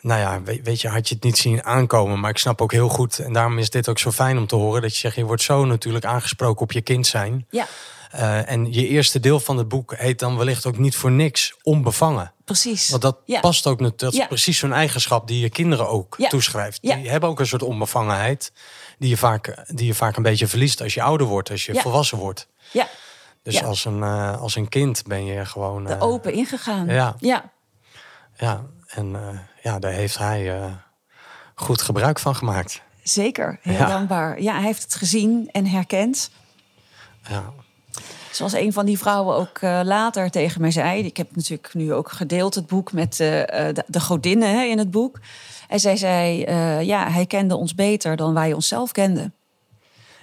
[0.00, 2.20] Nou ja, weet, weet je, had je het niet zien aankomen.
[2.20, 3.18] Maar ik snap ook heel goed.
[3.18, 4.82] En daarom is dit ook zo fijn om te horen.
[4.82, 7.46] Dat je zegt, je wordt zo natuurlijk aangesproken op je kind zijn.
[7.50, 7.66] ja
[8.10, 11.54] Eh, en je eerste deel van het boek heet dan wellicht ook niet voor niks
[11.62, 12.32] onbevangen.
[12.44, 12.88] precies.
[12.88, 13.40] Want dat ja.
[13.40, 14.26] past ook, net- dat is Ja.
[14.26, 16.28] precies zo'n eigenschap die je kinderen ook Ja.
[16.28, 16.78] toeschrijft.
[16.82, 16.94] Ja.
[16.96, 18.52] Die hebben ook een soort onbevangenheid
[18.98, 21.74] die je, vaak, die je vaak een beetje verliest als je ouder wordt, als je
[21.74, 22.46] volwassen wordt.
[22.72, 22.88] Ja,
[23.48, 23.66] Dus Ja.
[23.66, 25.86] als, een, eh, als een kind ben je gewoon.
[25.88, 26.86] er eh, open ingegaan.
[26.86, 27.16] ja.
[27.18, 27.50] ja.
[28.36, 30.70] Ja, en eh, ja, daar heeft hij
[31.54, 32.82] goed gebruik van gemaakt.
[33.02, 33.86] Zeker, heel Ja.
[33.86, 34.40] dankbaar.
[34.42, 36.30] Ja, hij heeft het gezien en herkend.
[37.28, 37.52] Ja,
[38.32, 41.04] Zoals een van die vrouwen ook later tegen mij zei.
[41.04, 44.90] Ik heb natuurlijk nu ook gedeeld het boek met de, de godinnen hè, in het
[44.90, 45.18] boek.
[45.68, 46.38] En zij zei,
[46.84, 49.34] ja, hij kende ons beter dan wij onszelf kenden.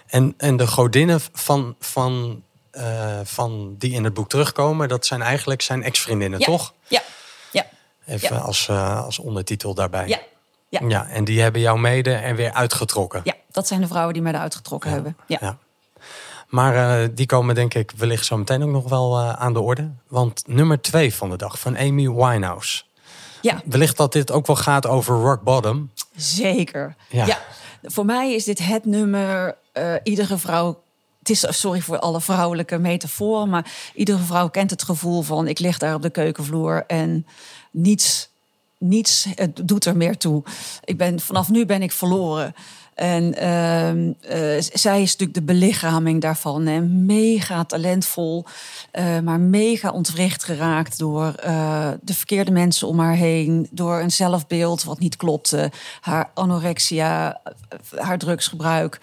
[0.07, 2.43] En, en de godinnen van, van,
[2.75, 6.45] eh, van die in het boek terugkomen, dat zijn eigenlijk zijn ex-vriendinnen, Ja.
[6.45, 6.73] toch?
[6.88, 7.01] Ja,
[7.51, 7.65] ja,
[8.05, 8.41] Even Ja.
[8.41, 10.07] als, eh, als ondertitel daarbij.
[10.07, 10.19] ja,
[10.69, 10.79] ja.
[10.88, 13.21] Ja, en die hebben jou mede en weer uitgetrokken.
[13.23, 15.17] Ja, dat zijn de vrouwen die mij eruit getrokken hebben.
[15.27, 15.38] Ja.
[15.41, 15.57] Ja.
[16.47, 19.89] Maar eh, die komen denk ik wellicht zo meteen ook nog wel aan de orde.
[20.07, 22.83] Want nummer twee van de dag van Amy Winehouse.
[23.41, 25.91] ja, Wellicht dat dit ook wel gaat over rock bottom.
[26.15, 26.95] zeker.
[27.09, 27.25] Ja.
[27.25, 27.39] Ja.
[27.83, 29.55] Voor mij is dit het nummer.
[30.03, 30.81] iedere vrouw.
[31.27, 35.59] Het is, sorry voor alle vrouwelijke metaforen, maar iedere vrouw kent het gevoel van: ik
[35.59, 37.25] lig daar op de keukenvloer en
[37.71, 38.29] niets,
[38.77, 40.43] niets het doet er meer toe.
[40.83, 42.55] Ik ben, vanaf nu ben ik verloren.
[42.95, 46.67] En ehm, eh, zij is natuurlijk de belichaming daarvan.
[46.67, 48.45] En mega talentvol,
[48.91, 53.67] eh, maar mega ontwricht geraakt door eh, de verkeerde mensen om haar heen.
[53.71, 55.71] Door een zelfbeeld wat niet klopte.
[56.01, 57.41] Haar anorexia,
[57.95, 58.99] haar drugsgebruik.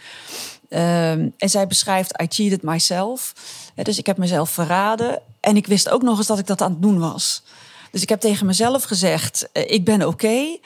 [0.73, 3.33] Ehm, en zij beschrijft, I cheated myself.
[3.75, 5.23] Dus ik heb mezelf verraden.
[5.41, 7.43] En ik wist ook nog eens dat ik dat aan het doen was.
[7.91, 10.59] Dus ik heb tegen mezelf gezegd, eh, ik ben oké.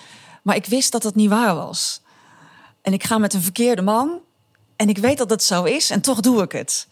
[0.43, 2.01] maar ik wist dat het niet waar was.
[2.83, 4.19] En ik ga met een verkeerde man.
[4.77, 6.87] En ik weet dat het zo is en toch doe ik het.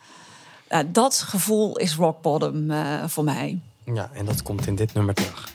[0.68, 3.61] Nou, dat gevoel is rock bottom eh, voor mij.
[3.85, 5.53] Ja, en dat komt in dit nummer terug.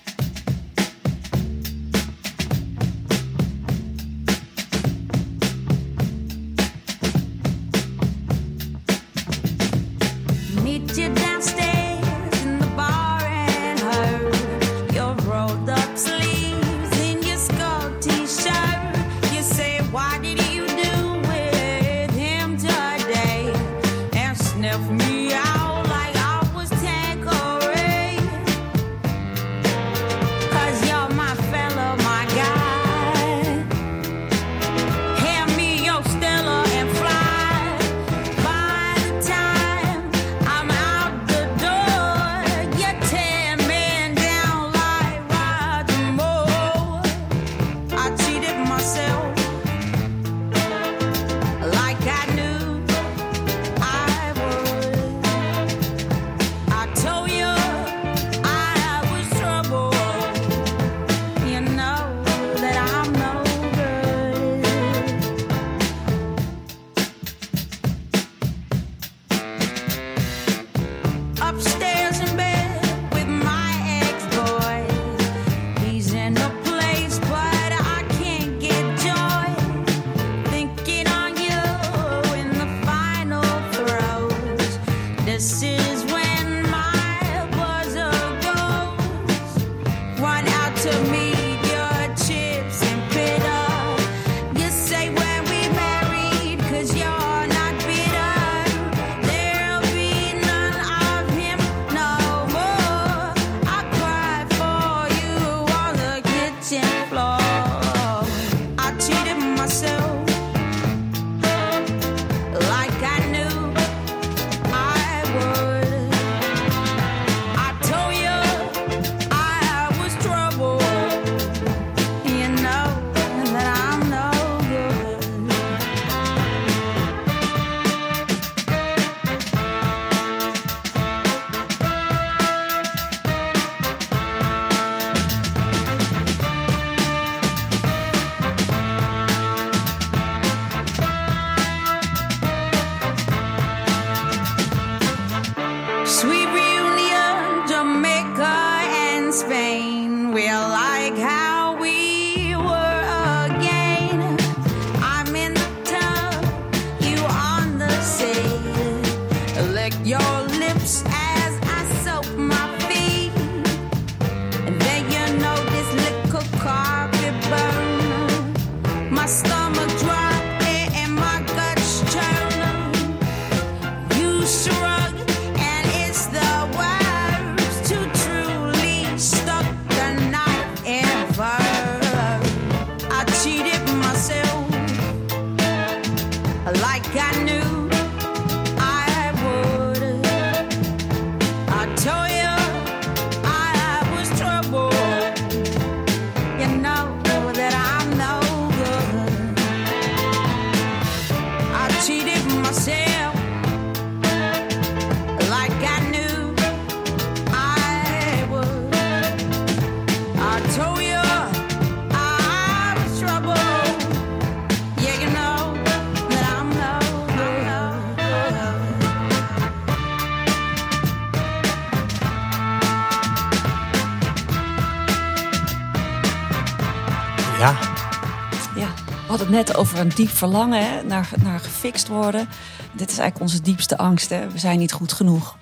[229.56, 232.50] Het net over een diep verlangen hè, naar, naar gefixt worden.
[232.94, 234.30] Dit is eigenlijk onze diepste angst.
[234.30, 234.50] Hè.
[234.50, 235.58] We zijn niet goed genoeg.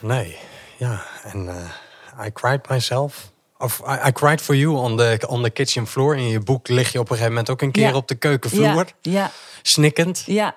[0.00, 0.38] nee.
[0.78, 3.30] Ja, en eh, I cried myself.
[3.58, 6.16] Of I, I cried for you on the, on the kitchen floor.
[6.16, 7.94] In je boek lig je op een gegeven moment ook een keer Ja.
[7.94, 8.74] op de keukenvloer.
[9.00, 9.30] Ja, ja,
[9.62, 10.22] Snikkend.
[10.26, 10.54] ja,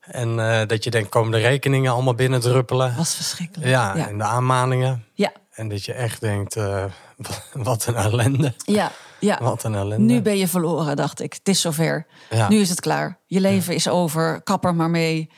[0.00, 2.96] En eh, dat je denkt, komen de rekeningen allemaal binnen druppelen.
[2.96, 3.70] was verschrikkelijk.
[3.70, 5.04] Ja, ja, en de aanmaningen.
[5.14, 6.84] ja, En dat je echt denkt, eh,
[7.52, 8.54] wat een ellende.
[8.64, 8.92] ja.
[9.20, 9.38] Ja.
[9.42, 10.04] Wat een ellende.
[10.14, 11.32] Nu ben je verloren, dacht ik.
[11.32, 12.06] Het is zover.
[12.30, 12.48] Ja.
[12.48, 13.18] Nu is het klaar.
[13.26, 14.40] Je leven is over.
[14.42, 15.30] Kap er maar mee.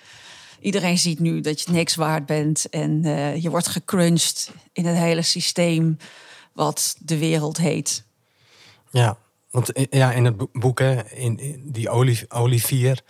[0.61, 2.69] Iedereen ziet nu dat je niks waard bent.
[2.69, 5.97] En eh, je wordt gecrunched in het hele systeem
[6.53, 8.05] wat de wereld heet.
[8.91, 9.17] Ja,
[9.51, 13.01] want i- ja, in het bo- boek, hè, in, in die Oli- Olivier,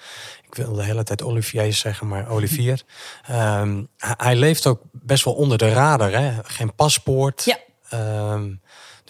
[0.46, 2.82] ik wil de hele tijd Olivier zeggen, maar Olivier.
[3.26, 6.32] ehm, hij, hij leeft ook best wel onder de radar, hè?
[6.42, 7.44] geen paspoort.
[7.44, 7.58] Ja.
[7.88, 8.54] Ehm,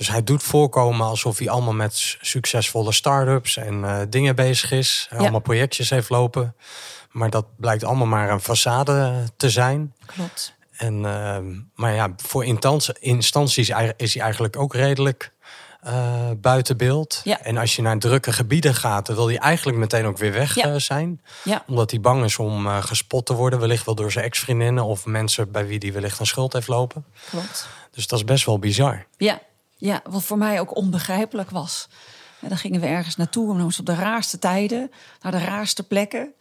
[0.02, 5.08] Dus hij doet voorkomen alsof hij allemaal met succesvolle start-ups en eh, dingen bezig is.
[5.16, 6.56] Allemaal projectjes heeft lopen.
[7.10, 9.94] Maar dat blijkt allemaal maar een façade te zijn.
[10.06, 10.54] Klopt.
[10.76, 12.44] En, ehm, maar ja, voor
[13.00, 15.32] instanties is hij eigenlijk ook redelijk
[15.82, 17.20] eh, buiten beeld.
[17.24, 17.40] Ja.
[17.42, 20.54] En als je naar drukke gebieden gaat, dan wil hij eigenlijk meteen ook weer weg
[20.54, 20.64] Ja.
[20.64, 21.20] eh, zijn.
[21.44, 23.58] Ja, Omdat hij bang is om gespot te worden.
[23.60, 27.04] Wellicht wel door zijn ex-vriendinnen of mensen bij wie hij wellicht een schuld heeft lopen.
[27.30, 27.68] klopt.
[27.90, 29.06] Dus dat is best wel bizar.
[29.16, 29.40] Ja,
[29.82, 31.88] ja, wat voor mij ook onbegrijpelijk was.
[32.40, 34.90] En dan gingen we ergens naartoe, en dan op de raarste tijden,
[35.20, 36.32] naar de raarste plekken.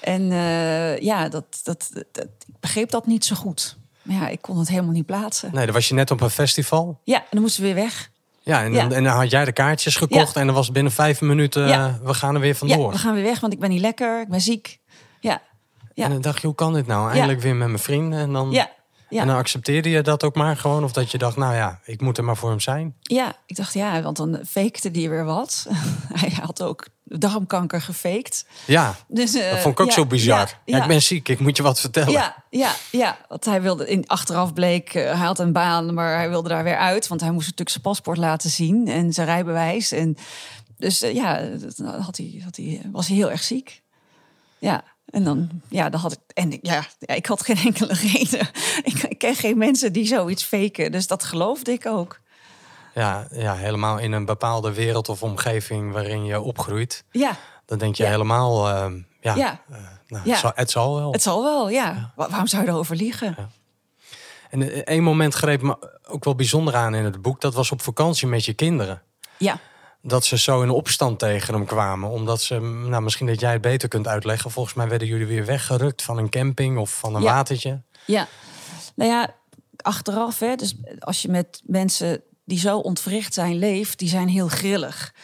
[0.00, 3.76] En eh, ja, dat, dat, dat, ik begreep dat niet zo goed.
[4.02, 5.50] Maar ja, ik kon het helemaal niet plaatsen.
[5.54, 7.00] Nee, dan was je net op een festival.
[7.04, 8.10] Ja, en dan moesten we weer weg.
[8.42, 8.80] Ja, en, Ja.
[8.82, 10.34] Dan, en dan had jij de kaartjes gekocht.
[10.34, 10.40] Ja.
[10.40, 11.86] En dan was binnen vijf minuten, Ja.
[11.88, 12.90] eh, we gaan er weer Ja, vandoor.
[12.92, 14.78] we gaan weer weg, want ik ben niet lekker, ik ben ziek.
[15.20, 15.42] Ja,
[15.94, 16.04] ja.
[16.04, 17.10] En dan dacht je, hoe kan dit nou?
[17.10, 18.18] Eindelijk weer met mijn vrienden.
[18.18, 18.70] En dan, ja,
[19.12, 19.20] ja.
[19.20, 20.84] en dan accepteerde je dat ook maar gewoon.
[20.84, 22.94] Of dat je dacht, nou ja, ik moet er maar voor hem zijn.
[23.00, 25.66] Ja, ik dacht ja, want dan fakte die weer wat.
[26.22, 28.46] Hij had ook darmkanker gefaked.
[28.66, 30.38] Ja, Dus, eh, dat vond ik ook ja, zo bizar.
[30.64, 32.12] Ja, Ja, ik ben ziek, ik moet je wat vertellen.
[32.12, 33.18] Ja, ja, ja.
[33.28, 36.64] Want hij wilde in achteraf bleek, eh, hij had een baan, maar hij wilde daar
[36.64, 39.92] weer uit, want hij moest natuurlijk zijn paspoort laten zien en zijn rijbewijs.
[39.92, 40.16] En
[40.76, 43.82] dus eh, ja, dat had hij, had hij, was hij heel erg ziek.
[44.58, 44.84] Ja.
[45.06, 48.48] En dan, ja, dan had ik, en ja, ik had geen enkele reden.
[48.82, 52.20] Ik, ik ken geen mensen die zoiets faken, dus dat geloofde ik ook.
[52.94, 57.04] Ja, ja, helemaal in een bepaalde wereld of omgeving waarin je opgroeit.
[57.10, 57.36] Ja,
[57.66, 58.10] Dan denk je Ja.
[58.10, 59.60] helemaal, eh, ja, Ja.
[59.70, 59.76] eh,
[60.08, 60.30] nou, Ja.
[60.30, 61.12] Het, zal, het zal wel.
[61.12, 62.12] het zal wel, ja.
[62.16, 63.36] Wa- Waarom zou je erover liegen?
[64.50, 67.40] En eh, één moment greep me ook wel bijzonder aan in het boek.
[67.40, 69.02] Dat was op vakantie met je kinderen.
[69.38, 69.58] Ja.
[70.02, 72.10] Dat ze zo in opstand tegen hem kwamen.
[72.10, 74.50] Omdat ze, nou misschien dat jij het beter kunt uitleggen.
[74.50, 77.32] Volgens mij werden jullie weer weggerukt van een camping of van een Ja.
[77.32, 77.82] watertje.
[78.06, 78.28] Ja,
[78.94, 79.34] nou ja,
[79.76, 84.48] achteraf, hè, dus als je met mensen die zo ontwricht zijn leeft, die zijn heel
[84.48, 85.14] grillig.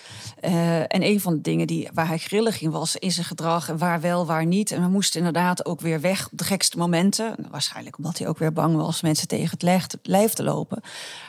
[0.41, 3.69] Eh, en een van de dingen die, waar hij grillig in was, is zijn gedrag.
[3.69, 4.71] En waar wel, waar niet.
[4.73, 7.35] En we moesten inderdaad ook weer weg op de gekste momenten.
[7.51, 10.83] Waarschijnlijk omdat hij ook weer bang was mensen tegen het lijf te, lijf te lopen.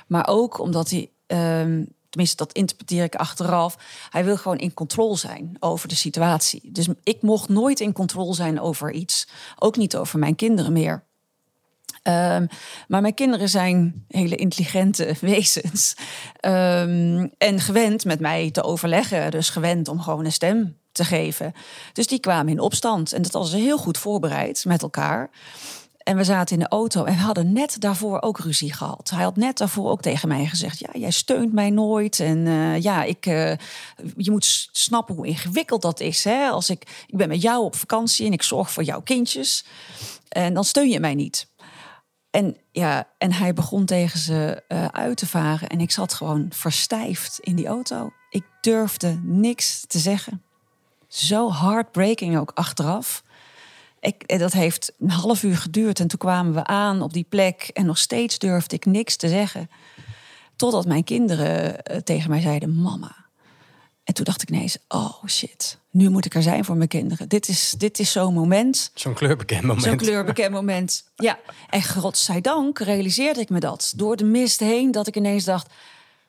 [0.07, 3.77] Maar ook omdat hij, ehm, tenminste dat interpreteer ik achteraf,
[4.09, 6.69] hij wil gewoon in controle zijn over de situatie.
[6.71, 9.27] Dus ik mocht nooit in controle zijn over iets.
[9.59, 11.07] Ook niet over mijn kinderen meer.
[12.03, 12.45] Ehm,
[12.87, 15.95] maar mijn kinderen zijn hele intelligente wezens.
[16.39, 19.31] Ehm, en gewend met mij te overleggen.
[19.31, 21.53] Dus gewend om gewoon een stem te geven.
[21.93, 23.13] Dus die kwamen in opstand.
[23.13, 25.29] En dat was heel goed voorbereid met elkaar.
[26.09, 29.09] En we zaten in de auto en we hadden net daarvoor ook ruzie gehad.
[29.09, 32.19] Hij had net daarvoor ook tegen mij gezegd: Ja, jij steunt mij nooit.
[32.19, 33.53] En eh, ja, ik, eh,
[34.17, 36.23] je moet snappen hoe ingewikkeld dat is.
[36.23, 36.47] Hè?
[36.47, 39.65] Als ik, ik ben met jou op vakantie en ik zorg voor jouw kindjes.
[40.29, 41.47] En dan steun je mij niet.
[42.29, 45.69] En, ja, en hij begon tegen ze eh, uit te varen.
[45.69, 48.11] En ik zat gewoon verstijfd in die auto.
[48.29, 50.43] Ik durfde niks te zeggen.
[51.07, 53.23] Zo heartbreaking ook achteraf.
[53.99, 55.99] Ik, eh, dat heeft een half uur geduurd.
[55.99, 57.69] En toen kwamen we aan op die plek.
[57.73, 59.69] En nog steeds durfde ik niks te zeggen.
[60.55, 63.15] Totdat mijn kinderen eh, tegen mij zeiden: Mama.
[64.03, 67.29] En toen dacht ik ineens: Oh shit, nu moet ik er zijn voor mijn kinderen.
[67.29, 68.91] Dit is, dit is zo'n moment.
[68.93, 69.83] Zo'n kleurbekend moment.
[69.83, 71.03] Zo'n kleurbekend moment.
[71.15, 75.73] Ja, en godzijdank realiseerde ik me dat door de mist heen, dat ik ineens dacht: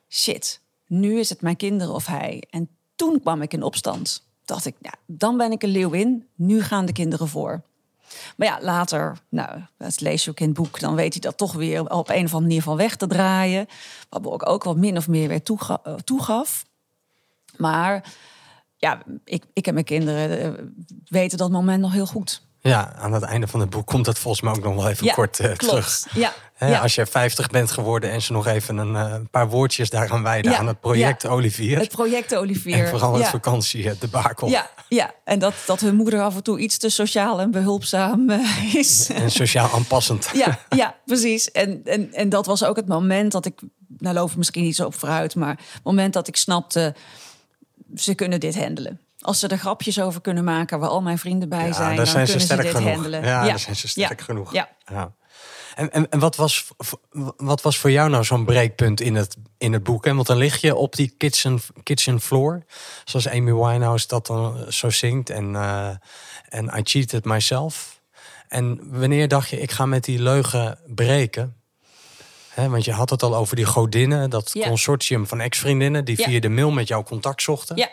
[0.09, 2.43] shit, nu is het mijn kinderen of hij.
[2.49, 4.23] En toen kwam ik in opstand.
[4.51, 6.27] Dacht ik, ja, dan ben ik een leeuwin.
[6.35, 7.61] Nu gaan de kinderen voor.
[8.35, 11.37] Maar ja, later, nou, dat lees je ook in het boek, dan weet hij dat
[11.37, 13.67] toch weer op een of andere manier van weg te draaien.
[14.09, 16.65] Wat ik ook wat min of meer weer toega- eh, toegaf.
[17.57, 18.13] Maar
[18.77, 20.63] ja, ik, ik en mijn kinderen eh,
[21.07, 22.41] weten dat moment nog heel goed.
[22.59, 25.05] Ja, aan het einde van het boek komt dat volgens mij ook nog wel even
[25.05, 25.59] Ja, kort klopt.
[25.59, 26.07] terug.
[26.13, 26.79] Ja, Hè, ja.
[26.79, 30.51] Als je 50 bent geworden en ze nog even een eh, paar woordjes daaraan wijden
[30.51, 31.29] Ja, aan het project ja.
[31.29, 31.79] Olivier.
[31.79, 32.77] Het project Olivier.
[32.83, 33.29] en vooral het ja.
[33.29, 33.95] vakantie eh.
[34.49, 38.29] Ja, ja, en dat, dat hun moeder af en toe iets te sociaal en behulpzaam
[38.29, 39.09] eh, is.
[39.09, 40.29] En sociaal aanpassend.
[40.33, 41.51] ja, ja, precies.
[41.51, 43.59] En, en, en dat was ook het moment dat ik,
[43.97, 46.95] nou loop ik misschien niet zo op vooruit, maar het moment dat ik snapte,
[47.95, 48.99] ze kunnen dit handelen.
[49.19, 52.07] Als ze er grapjes over kunnen maken waar al mijn vrienden bij Ja, zijn, dan
[52.07, 52.93] zijn ze kunnen sterk ze dit genoeg.
[52.93, 53.23] handelen.
[53.23, 54.53] Ja, daar zijn ze sterk ja, genoeg.
[54.53, 54.69] Ja.
[55.81, 56.67] En, en, en wat, was,
[57.37, 60.05] wat was voor jou nou zo'n breekpunt in het, in het boek?
[60.05, 60.13] Hè?
[60.13, 62.65] Want dan lig je op die kitchen, kitchen floor,
[63.05, 65.29] zoals Amy Winehouse dat dan zo zingt.
[65.29, 65.89] En, eh,
[66.49, 67.99] en I cheated myself.
[68.47, 71.55] En wanneer dacht je, ik ga met die leugen breken?
[72.49, 74.67] Hè, want je had het al over die godinnen, dat Ja.
[74.67, 76.05] consortium van ex-vriendinnen...
[76.05, 76.25] die Ja.
[76.25, 77.77] via de mail met jou contact zochten.
[77.77, 77.89] Ja,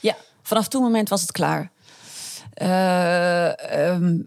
[0.00, 1.70] ja, vanaf toen moment was het klaar.
[2.54, 4.18] Eh, ehm,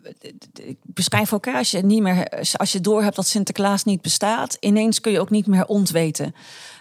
[0.53, 4.57] ik beschrijf ook, hè, als je niet meer, als je doorhebt dat Sinterklaas niet bestaat,
[4.59, 6.35] ineens kun je ook niet meer ontweten.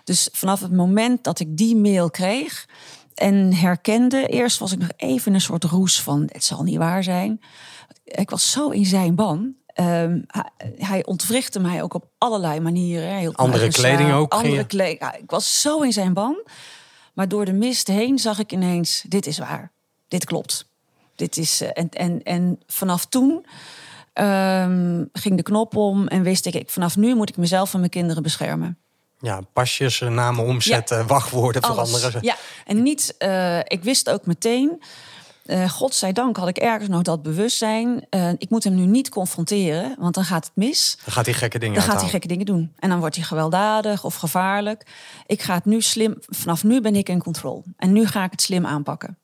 [0.05, 2.67] Dus vanaf het moment dat ik die mail kreeg
[3.15, 7.03] en herkende, eerst was ik nog even een soort roes van het zal niet waar
[7.03, 7.41] zijn.
[8.05, 9.55] Ik was zo in zijn ban.
[9.67, 13.09] Ehm, hij, hij ontwrichtte mij ook op allerlei manieren.
[13.09, 15.01] Hij Andere kleding ook, Andere kleding.
[15.01, 16.43] Ja, ik was zo in zijn ban.
[17.15, 19.73] Maar door de mist heen zag ik ineens: dit is waar.
[20.09, 20.73] Dit klopt.
[21.17, 23.47] Dit is, eh, en, en, en vanaf toen
[24.13, 27.79] ehm, ging de knop om en wist ik, ik, vanaf nu moet ik mezelf en
[27.79, 28.79] mijn kinderen beschermen.
[29.21, 31.91] Ja, pasjes, eh, namen omzetten, wachtwoorden Alles.
[31.91, 32.23] veranderen.
[32.23, 32.37] Ja,
[32.67, 34.83] en niet, eh, ik wist ook meteen,
[35.45, 38.07] eh godzijdank had ik ergens nog dat bewustzijn.
[38.39, 40.99] ik moet hem nu niet confronteren, want dan gaat het mis.
[41.05, 42.73] Dan gaat hij gekke dingen Dan gaat hij gekke dingen doen.
[42.79, 44.87] En dan wordt hij gewelddadig of gevaarlijk.
[45.27, 47.65] Ik ga het nu slim, vanaf nu ben ik in control.
[47.77, 49.19] En nu ga ik het slim aanpakken.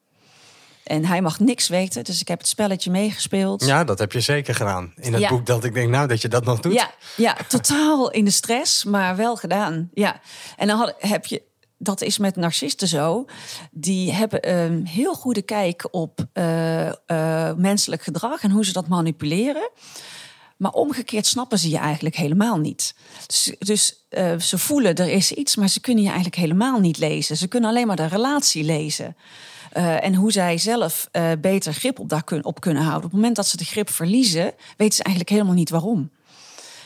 [0.90, 3.64] En hij mag niks weten, dus ik heb het spelletje meegespeeld.
[3.64, 4.92] Ja, dat heb je zeker gedaan.
[4.96, 5.28] In het Ja.
[5.28, 6.72] boek dat ik denk, nou, dat je dat nog doet.
[6.72, 9.90] Ja, ja, totaal in de stress, maar wel gedaan.
[9.94, 10.20] Ja.
[10.56, 11.42] En dan had, heb je,
[11.78, 13.24] dat is met narcisten zo.
[13.70, 18.88] Die hebben een heel goede kijk op eh, eh, menselijk gedrag en hoe ze dat
[18.88, 19.70] manipuleren.
[20.56, 22.94] Maar omgekeerd snappen ze je eigenlijk helemaal niet.
[23.26, 26.98] Dus, dus eh, ze voelen er is iets, maar ze kunnen je eigenlijk helemaal niet
[26.98, 27.36] lezen.
[27.36, 29.16] Ze kunnen alleen maar de relatie lezen.
[29.70, 33.04] Eh, en hoe zij zelf eh, beter grip op, daar kun, op kunnen houden.
[33.04, 36.10] Op het moment dat ze de grip verliezen, weten ze eigenlijk helemaal niet waarom.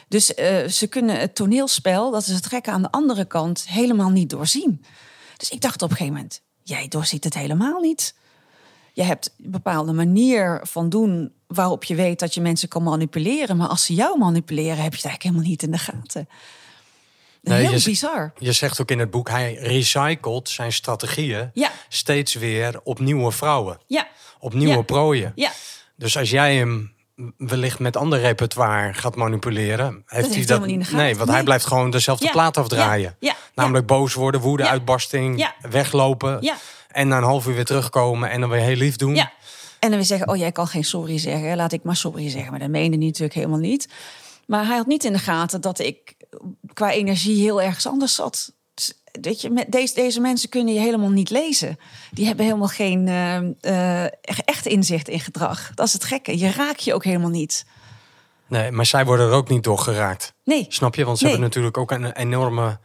[0.09, 4.11] Dus eh, ze kunnen het toneelspel, dat is het gekke aan de andere kant, helemaal
[4.11, 4.85] niet doorzien.
[5.37, 8.15] Dus ik dacht op een gegeven moment, jij doorziet het helemaal niet.
[8.93, 13.57] Je hebt een bepaalde manier van doen waarop je weet dat je mensen kan manipuleren.
[13.57, 16.29] Maar als ze jou manipuleren, heb je het eigenlijk helemaal niet in de gaten.
[17.45, 18.33] Nee, Heel je bizar.
[18.39, 21.71] Je zegt ook in het boek, hij recycelt zijn strategieën Ja.
[21.89, 24.07] steeds weer op nieuwe vrouwen, Ja,
[24.39, 24.83] op nieuwe Ja.
[24.83, 25.33] prooien.
[25.35, 25.51] ja.
[25.97, 26.93] Dus als jij hem
[27.37, 30.85] wellicht met ander repertoire gaat manipuleren, heeft hij heeft hij dat helemaal niet in de
[30.85, 31.05] gaten.
[31.05, 33.17] Nee, want hij blijft gewoon dezelfde plaat afdraaien.
[33.55, 36.53] Namelijk boos worden, woede, uitbarsting, weglopen
[36.89, 39.15] en na een half uur weer terugkomen en dan weer heel lief doen.
[39.15, 39.33] Ja.
[39.79, 42.51] En dan weer zeggen, oh jij kan geen sorry zeggen, laat ik maar sorry zeggen.
[42.51, 43.89] Maar dat meende hij natuurlijk helemaal niet.
[44.47, 46.15] Maar hij had niet in de gaten dat ik
[46.73, 48.53] qua energie heel ergens anders zat.
[48.75, 51.79] Dus, Weet je, met deze, deze mensen kunnen je helemaal niet lezen.
[52.11, 54.11] Die hebben helemaal geen eh, eh,
[54.45, 55.71] echt inzicht in gedrag.
[55.75, 56.39] Dat is het gekke.
[56.39, 57.65] Je raakt je ook helemaal niet.
[58.47, 60.33] Nee, maar zij worden er ook niet door geraakt.
[60.45, 60.67] Nee.
[60.69, 61.05] Snap je?
[61.05, 61.33] Want ze Nee.
[61.33, 62.79] hebben natuurlijk ook een enorme.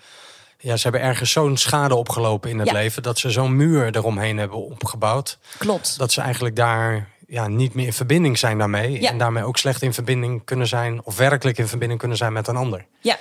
[0.58, 2.74] Ja, ze hebben ergens zo'n schade opgelopen in het Ja.
[2.74, 5.40] leven dat ze zo'n muur eromheen hebben opgebouwd.
[5.58, 5.98] Klopt.
[5.98, 9.02] Dat ze eigenlijk daar ja, niet meer in verbinding zijn daarmee.
[9.02, 9.10] Ja.
[9.10, 12.48] En daarmee ook slecht in verbinding kunnen zijn, of werkelijk in verbinding kunnen zijn met
[12.48, 12.86] een ander.
[13.00, 13.18] Ja,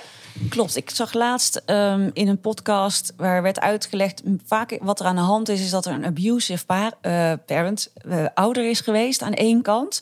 [0.49, 0.75] klopt.
[0.75, 4.21] Ik zag laatst ehm, in een podcast waar werd uitgelegd...
[4.45, 6.65] vaak wat er aan de hand is, is dat er een abusive
[7.01, 10.01] eh, parent, eh, ouder is geweest aan één kant.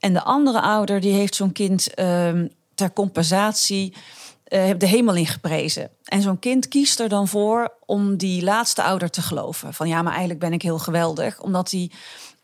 [0.00, 3.92] En de andere ouder die heeft zo'n kind ehm, ter compensatie
[4.46, 5.90] eh, de hemel ingeprezen.
[6.04, 9.74] En zo'n kind kiest er dan voor om die laatste ouder te geloven.
[9.74, 11.40] Van ja, maar eigenlijk ben ik heel geweldig.
[11.40, 11.92] Omdat eh,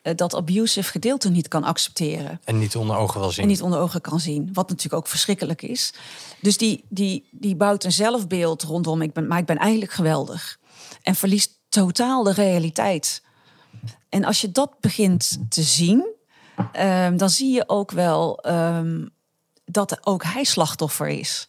[0.02, 3.42] dat abusive gedeelte niet kan accepteren En niet onder ogen wil zien.
[3.42, 4.50] en niet onder ogen kan zien.
[4.52, 5.92] Wat natuurlijk ook verschrikkelijk is.
[6.40, 10.58] Dus die, die, die bouwt een zelfbeeld rondom, ik ben, maar ik ben eigenlijk geweldig.
[11.02, 13.22] En verliest totaal de realiteit.
[14.08, 16.06] En als je dat begint te zien,
[16.72, 19.06] ehm, dan zie je ook wel ehm,
[19.64, 21.48] dat ook hij slachtoffer is.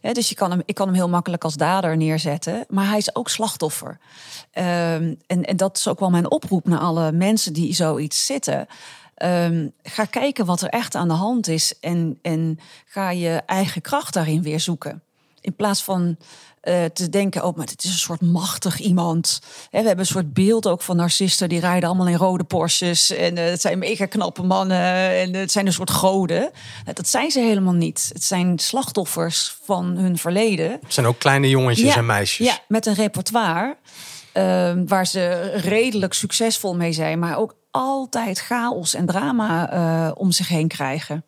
[0.00, 3.14] Dus je kan hem, ik kan hem heel makkelijk als dader neerzetten, maar hij is
[3.14, 3.98] ook slachtoffer.
[4.50, 8.66] Ehm, en, en dat is ook wel mijn oproep naar alle mensen die zoiets zitten.
[9.14, 13.80] Ehm, ga kijken wat er echt aan de hand is en, en ga je eigen
[13.80, 15.02] kracht daarin weer zoeken.
[15.40, 16.16] In plaats van
[16.66, 19.40] eh, te denken, oh, maar het is een soort machtig iemand.
[19.70, 23.10] We hebben een soort beeld ook van narcisten, die rijden allemaal in rode Porsches.
[23.10, 26.40] En eh, het zijn mega knappe mannen en het zijn een soort goden.
[26.84, 28.10] Nou, dat zijn ze helemaal niet.
[28.12, 30.70] Het zijn slachtoffers van hun verleden.
[30.70, 32.46] Het zijn ook kleine jongetjes en meisjes.
[32.46, 33.76] Ja, met een repertoire
[34.32, 40.32] ehm, waar ze redelijk succesvol mee zijn, maar ook altijd chaos en drama eh, om
[40.32, 41.24] zich heen krijgen.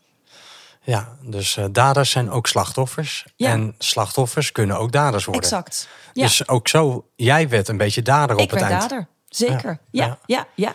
[0.88, 3.24] Ja, dus eh, daders zijn ook slachtoffers.
[3.36, 3.50] Ja.
[3.50, 5.42] En slachtoffers kunnen ook daders worden.
[5.42, 5.88] Exact.
[6.12, 8.88] Ja, Dus ook zo, jij werd een beetje dader op ik het werd eind.
[8.88, 9.06] dader.
[9.28, 9.78] Zeker.
[9.90, 10.72] Ja, Ja, ja.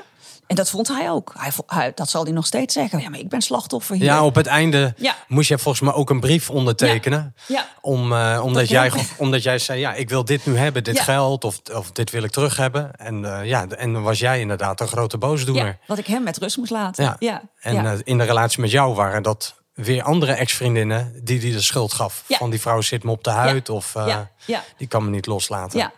[0.47, 1.33] En dat vond hij ook.
[1.67, 2.99] Hij, dat zal hij nog steeds zeggen.
[2.99, 4.03] Ja, maar ik ben slachtoffer hier.
[4.05, 4.95] Ja, op het einde
[5.27, 7.35] moest je volgens mij ook een brief ondertekenen.
[7.47, 7.67] Ja.
[7.81, 10.99] Om, eh, omdat, Dat jij, omdat jij zei, ja, ik wil dit nu hebben, dit
[10.99, 12.95] geld, of, of dit wil ik terug hebben.
[12.95, 15.65] En, eh, ja, en dan was jij inderdaad een grote boosdoener.
[15.65, 17.03] Ja, dat ik hem met rust moest laten.
[17.03, 17.15] Ja.
[17.19, 17.41] Ja.
[17.59, 21.93] En in de relatie met jou waren dat weer andere ex-vriendinnen die die de schuld
[21.93, 22.23] gaf.
[22.27, 22.37] Ja.
[22.37, 25.25] Van die vrouw zit me op de huid of eh, Ja, die kan me niet
[25.25, 25.79] loslaten.
[25.79, 25.91] Ja.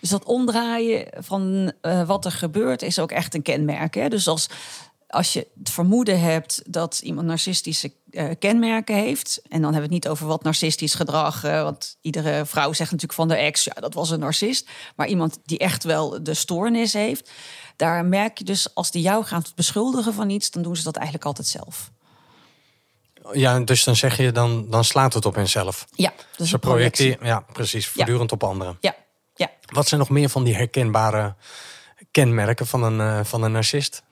[0.00, 3.94] Dus dat omdraaien van eh, wat er gebeurt is ook echt een kenmerk.
[3.94, 4.08] Hè?
[4.08, 4.48] Dus als,
[5.08, 9.94] als je het vermoeden hebt dat iemand narcistische eh, kenmerken heeft, en dan hebben we
[9.94, 13.72] het niet over wat narcistisch gedrag, want iedere vrouw zegt natuurlijk van de ex, ja,
[13.72, 17.30] dat was een narcist, maar iemand die echt wel de stoornis heeft,
[17.76, 20.96] daar merk je dus als die jou gaan beschuldigen van iets, dan doen ze dat
[20.96, 21.91] eigenlijk altijd zelf.
[23.32, 25.86] Ja, dus dan zeg je, dan, dan slaat het op henzelf.
[25.90, 28.76] Ja, dus Ze projecteren, ja, precies, voortdurend op anderen.
[28.80, 28.94] Ja,
[29.34, 29.50] ja.
[29.66, 31.34] Wat zijn nog meer van die herkenbare
[32.10, 34.02] kenmerken van een, eh, van een narcist?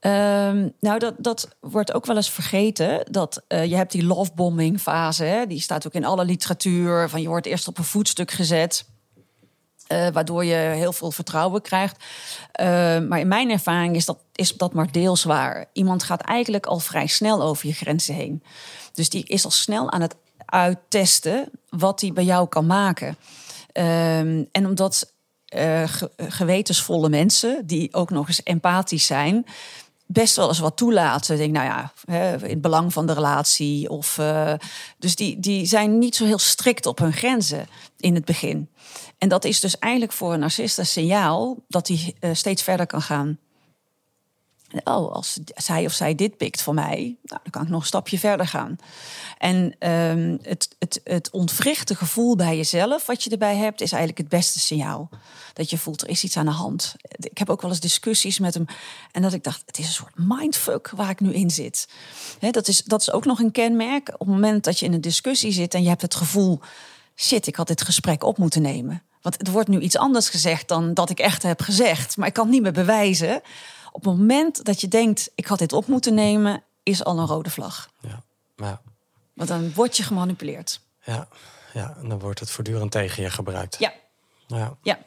[0.00, 3.06] Ehm, nou, dat, dat wordt ook wel eens vergeten.
[3.10, 5.24] Dat eh, je hebt die lovebombing fase.
[5.24, 5.46] Hè?
[5.46, 7.08] Die staat ook in alle literatuur.
[7.08, 8.84] Van je wordt eerst op een voetstuk gezet.
[9.86, 12.04] Eh, waardoor je heel veel vertrouwen krijgt.
[12.52, 12.66] Eh,
[12.98, 15.66] maar in mijn ervaring is dat, is dat maar deels waar.
[15.72, 18.42] Iemand gaat eigenlijk al vrij snel over je grenzen heen.
[18.92, 20.16] Dus die is al snel aan het
[20.46, 23.16] uittesten wat hij bij jou kan maken.
[23.72, 25.14] Ehm, en omdat
[25.46, 29.46] eh, ge- gewetensvolle mensen, die ook nog eens empathisch zijn,
[30.06, 31.34] best wel eens wat toelaten.
[31.34, 33.88] Ik denk, nou ja, hè, in het belang van de relatie.
[33.88, 34.52] Of, eh,
[34.98, 37.66] dus die, die zijn niet zo heel strikt op hun grenzen
[37.98, 38.70] in het begin.
[39.18, 42.86] En dat is dus eigenlijk voor een narcist een signaal dat hij eh, steeds verder
[42.86, 43.38] kan gaan.
[44.84, 47.86] Oh, als zij of zij dit pikt voor mij, nou, dan kan ik nog een
[47.86, 48.76] stapje verder gaan.
[49.38, 54.20] En ehm, het, het, het ontwrichte gevoel bij jezelf, wat je erbij hebt, is eigenlijk
[54.20, 55.08] het beste signaal.
[55.52, 56.94] Dat je voelt, er is iets aan de hand.
[57.18, 58.64] Ik heb ook wel eens discussies met hem.
[59.12, 61.88] En dat ik dacht, het is een soort mindfuck waar ik nu in zit.
[62.38, 64.08] Dat, is, dat is ook nog een kenmerk.
[64.08, 66.60] Op het moment dat je in een discussie zit en je hebt het gevoel...
[67.16, 69.02] shit, ik had dit gesprek op moeten nemen.
[69.22, 72.16] Want het wordt nu iets anders gezegd dan dat ik echt heb gezegd.
[72.16, 73.42] Maar ik kan het niet meer bewijzen.
[73.96, 76.62] Op het moment dat je denkt, ik had dit op moeten nemen...
[76.82, 77.90] is al een rode vlag.
[78.00, 78.22] Ja,
[78.56, 78.80] ja,
[79.34, 80.80] Want dan word je gemanipuleerd.
[81.04, 81.28] ja,
[81.72, 81.96] ja.
[82.00, 83.76] En dan wordt het voortdurend tegen je gebruikt.
[83.78, 83.92] Ja,
[84.46, 84.76] Ja.
[84.82, 84.98] ja.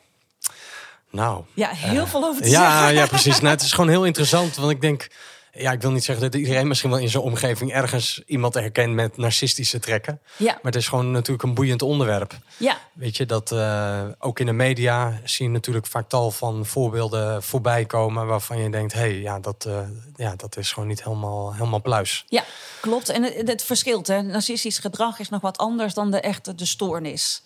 [1.09, 2.93] Nou, Ja, heel veel over te ja, zeggen.
[2.93, 3.39] ja, precies.
[3.39, 5.07] Nou, het is gewoon heel interessant, want ik denk,
[5.51, 8.93] ja, ik wil niet zeggen dat iedereen misschien wel in zijn omgeving ergens iemand herkent
[8.93, 10.19] met narcistische trekken.
[10.37, 10.53] Ja.
[10.53, 12.37] Maar het is gewoon natuurlijk een boeiend onderwerp.
[12.57, 16.65] Ja, Weet je, dat eh, ook in de media zie je natuurlijk vaak tal van
[16.65, 19.79] voorbeelden voorbij komen waarvan je denkt, hé, hey, ja, dat, eh,
[20.15, 22.25] ja, dat is gewoon niet helemaal, helemaal pluis.
[22.27, 22.43] ja,
[22.81, 23.09] klopt.
[23.09, 24.07] En het, het verschilt.
[24.07, 24.21] Hè.
[24.21, 27.41] Narcistisch gedrag is nog wat anders dan de echte de stoornis.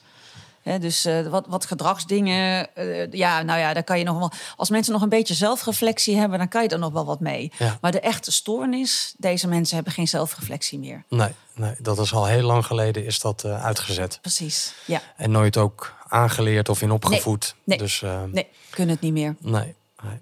[0.64, 4.32] Dus eh, wat, wat gedragsdingen, eh, ja, nou ja, daar kan je nog wel.
[4.56, 7.52] Als mensen nog een beetje zelfreflectie hebben, dan kan je er nog wel wat mee.
[7.58, 7.78] Ja.
[7.82, 11.04] Maar de echte stoornis, deze mensen hebben geen zelfreflectie meer.
[11.10, 14.18] Nee, nee, dat is al heel lang geleden is dat eh, uitgezet.
[14.22, 14.74] Precies.
[14.86, 15.02] Ja.
[15.18, 17.56] En nooit ook aangeleerd of in opgevoed.
[17.64, 17.78] Nee.
[17.78, 19.36] Dus Nee, kunnen het niet meer.
[19.40, 19.76] Nee.
[20.04, 20.20] nee.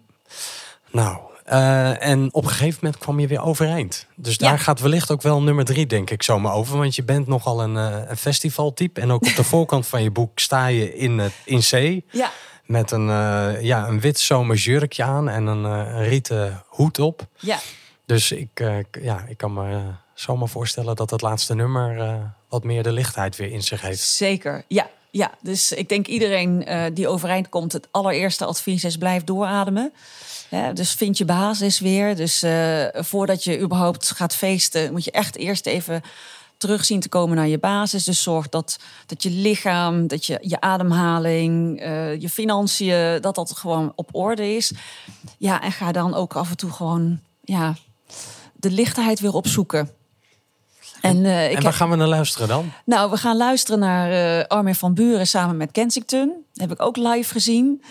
[0.92, 4.06] Nou, eh, en op een gegeven moment kwam je weer overeind.
[4.16, 4.58] Dus daar Ja.
[4.58, 6.78] gaat wellicht ook wel nummer drie, denk ik, zomaar over.
[6.78, 9.02] Want je bent nogal een, eh, een festivaltype.
[9.02, 12.06] En ook op de voorkant van je boek sta je in, het in zee.
[12.12, 12.32] Ja,
[12.66, 17.28] Met een, eh, ja, een wit zomersjurkje aan en een, eh, een rieten hoed op.
[17.40, 17.58] ja.
[18.06, 19.80] Dus ik, eh, ja, ik kan me eh,
[20.14, 22.16] zomaar voorstellen dat het laatste nummer eh,
[22.50, 24.00] wat meer de lichtheid weer in zich heeft.
[24.00, 24.90] Zeker, ja.
[25.12, 29.94] Ja, dus ik denk iedereen eh, die overeind komt, het allereerste advies is blijf doorademen.
[30.74, 32.16] Dus vind je basis weer.
[32.16, 36.02] Dus eh, voordat je überhaupt gaat feesten, moet je echt eerst even
[36.58, 38.04] terug zien te komen naar je basis.
[38.04, 43.52] Dus zorg dat, dat je lichaam, dat je, je ademhaling, eh, je financiën, dat dat
[43.58, 44.72] gewoon op orde is.
[45.38, 47.76] Ja, en ga dan ook af en toe gewoon ja,
[48.54, 49.90] de lichtheid weer opzoeken.
[51.02, 52.72] En, eh, ik en waar heb- gaan we naar luisteren dan?
[52.86, 56.28] nou, we gaan luisteren naar eh Armin van Buren samen met Kensington.
[56.54, 57.84] Dat heb ik ook live gezien.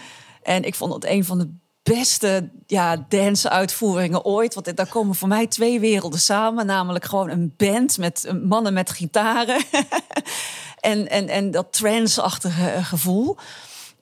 [0.43, 1.51] En ik vond het een van de
[1.83, 4.55] beste ja, dance-uitvoeringen ooit.
[4.55, 6.67] Want daar komen voor mij twee werelden samen.
[6.67, 9.63] Namelijk gewoon een band met eh, mannen met gitaren.
[10.81, 13.37] en, en, en dat trance-achtige gevoel.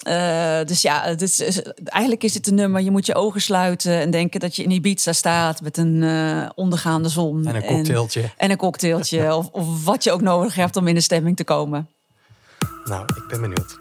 [0.02, 2.80] Eh, dus ja, het is, is- eigenlijk is dit een nummer.
[2.80, 6.48] Je moet je ogen sluiten en denken dat je in Ibiza staat met een eh,
[6.54, 7.46] ondergaande zon.
[7.46, 8.30] En een cocktailtje.
[8.36, 9.34] En een cocktailtje.
[9.36, 11.88] of, of wat je ook nodig hebt om in de stemming te komen.
[12.84, 13.76] Nou, ik ben benieuwd.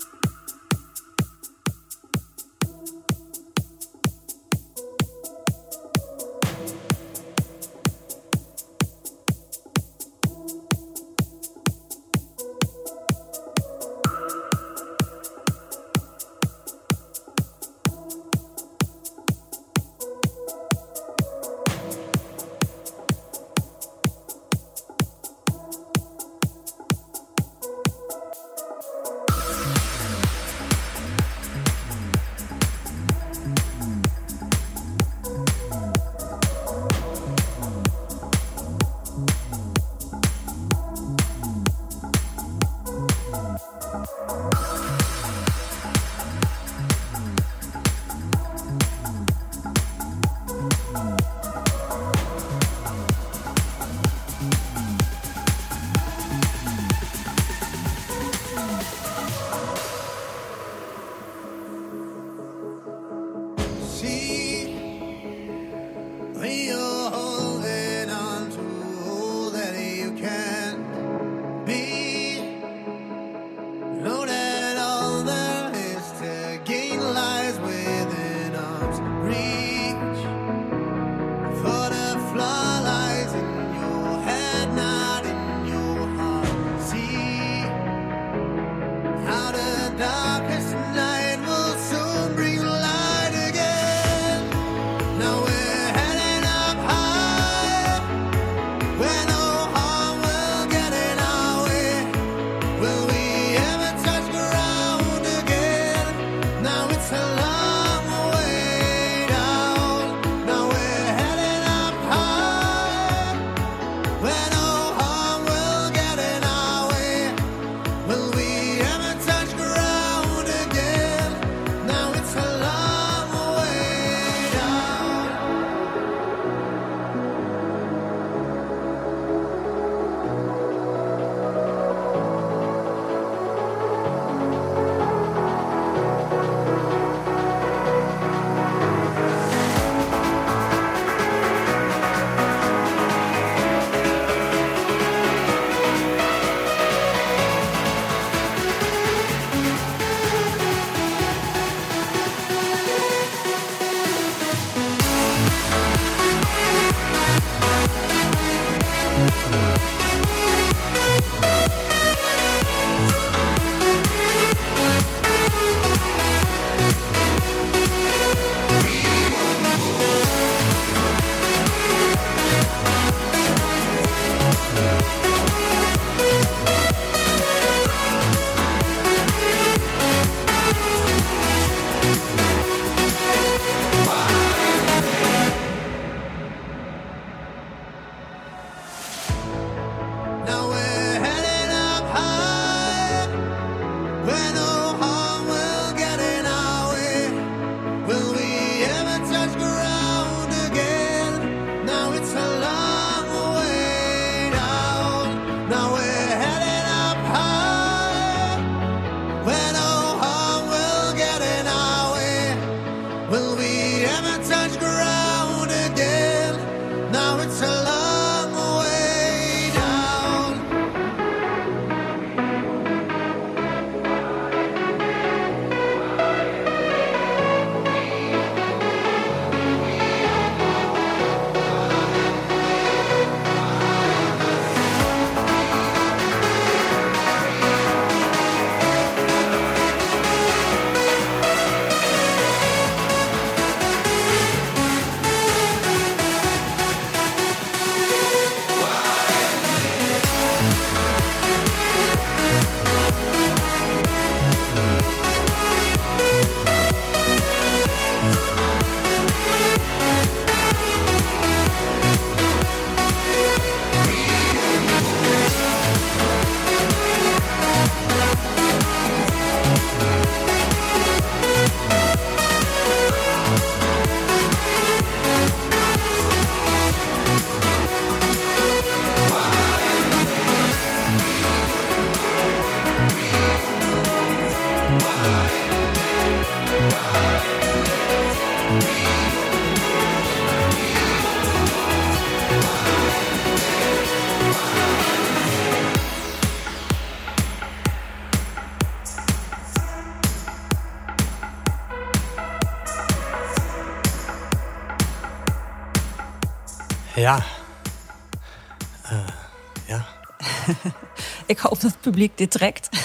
[312.18, 312.90] Publiek dit trekt.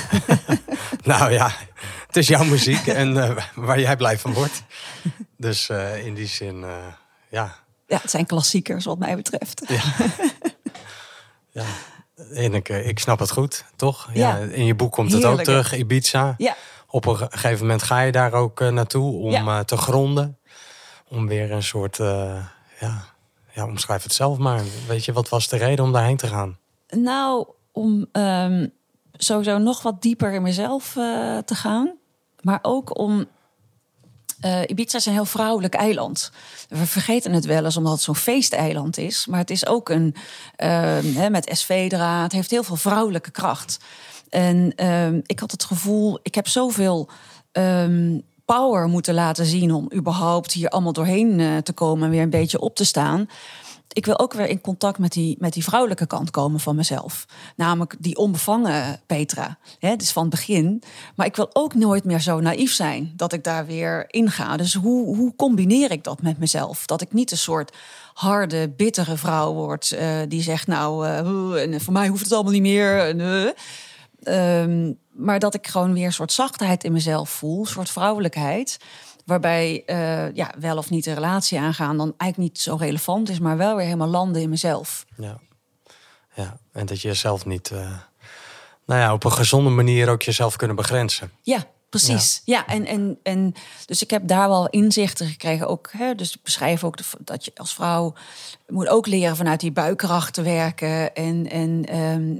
[1.04, 1.52] Nou ja,
[2.06, 4.62] het is jouw muziek en eh, waar jij blij van wordt.
[5.36, 6.86] Dus eh, in die zin, eh,
[7.28, 7.54] ja.
[7.86, 9.62] Ja, het zijn klassiekers wat mij betreft.
[11.50, 11.64] ja.
[12.34, 14.10] En ik, ik snap het goed, toch?
[14.12, 14.36] Ja.
[14.36, 16.34] In je boek komt het ook terug, Ibiza.
[16.38, 16.56] Ja,
[16.86, 19.64] Op een gegeven moment ga je daar ook naartoe om Ja.
[19.64, 20.38] te gronden.
[21.08, 21.96] Om weer een soort,
[22.80, 23.04] ja,
[23.52, 24.60] ja, omschrijf het zelf maar.
[24.86, 26.58] Weet je, wat was de reden om daarheen te gaan?
[26.88, 28.66] nou, om ehm,
[29.12, 31.92] sowieso nog wat dieper in mezelf eh, te gaan.
[32.40, 33.26] Maar ook om...
[34.40, 36.30] eh, Ibiza is een heel vrouwelijk eiland.
[36.68, 39.26] We vergeten het wel eens omdat het zo'n feesteiland is.
[39.26, 40.14] Maar het is ook een,
[40.56, 42.22] ehm, hè, met SV-draad.
[42.22, 43.78] Het heeft heel veel vrouwelijke kracht.
[44.30, 47.08] En ehm, ik had het gevoel, ik heb zoveel
[47.52, 49.72] ehm, power moeten laten zien...
[49.72, 53.28] om überhaupt hier allemaal doorheen eh, te komen en weer een beetje op te staan
[53.92, 57.24] ik wil ook weer in contact met die, met die vrouwelijke kant komen van mezelf.
[57.56, 59.58] Namelijk die onbevangen Petra.
[59.78, 60.82] Hè, dus van het begin.
[61.16, 64.56] Maar ik wil ook nooit meer zo naïef zijn dat ik daar weer in ga.
[64.56, 66.86] Dus hoe, hoe combineer ik dat met mezelf?
[66.86, 67.76] Dat ik niet een soort
[68.14, 72.52] harde, bittere vrouw word eh, die zegt: Nou, eh, en voor mij hoeft het allemaal
[72.52, 73.18] niet meer.
[73.20, 73.50] Eh.
[74.22, 78.78] Ehm, maar dat ik gewoon weer een soort zachtheid in mezelf voel, een soort vrouwelijkheid.
[79.24, 83.38] Waarbij eh, ja, wel of niet een relatie aangaan dan eigenlijk niet zo relevant is,
[83.38, 85.04] maar wel weer helemaal landen in mezelf.
[85.16, 85.38] Ja.
[86.34, 86.56] ja.
[86.72, 87.96] En dat je jezelf niet, eh,
[88.86, 91.30] nou ja, op een gezonde manier ook jezelf kunnen begrenzen.
[91.42, 92.42] Ja, precies.
[92.44, 93.54] Ja, en, en, en
[93.86, 95.68] dus ik heb daar wel inzichten gekregen.
[95.68, 98.14] Ook, hè, dus ik beschrijf ook de- dat je als vrouw
[98.68, 101.14] moet ook leren vanuit die buikkracht te werken.
[101.14, 101.84] En, en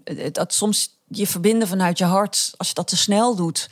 [0.04, 3.68] ehm, dat soms je verbinden vanuit je hart, als je dat te snel doet,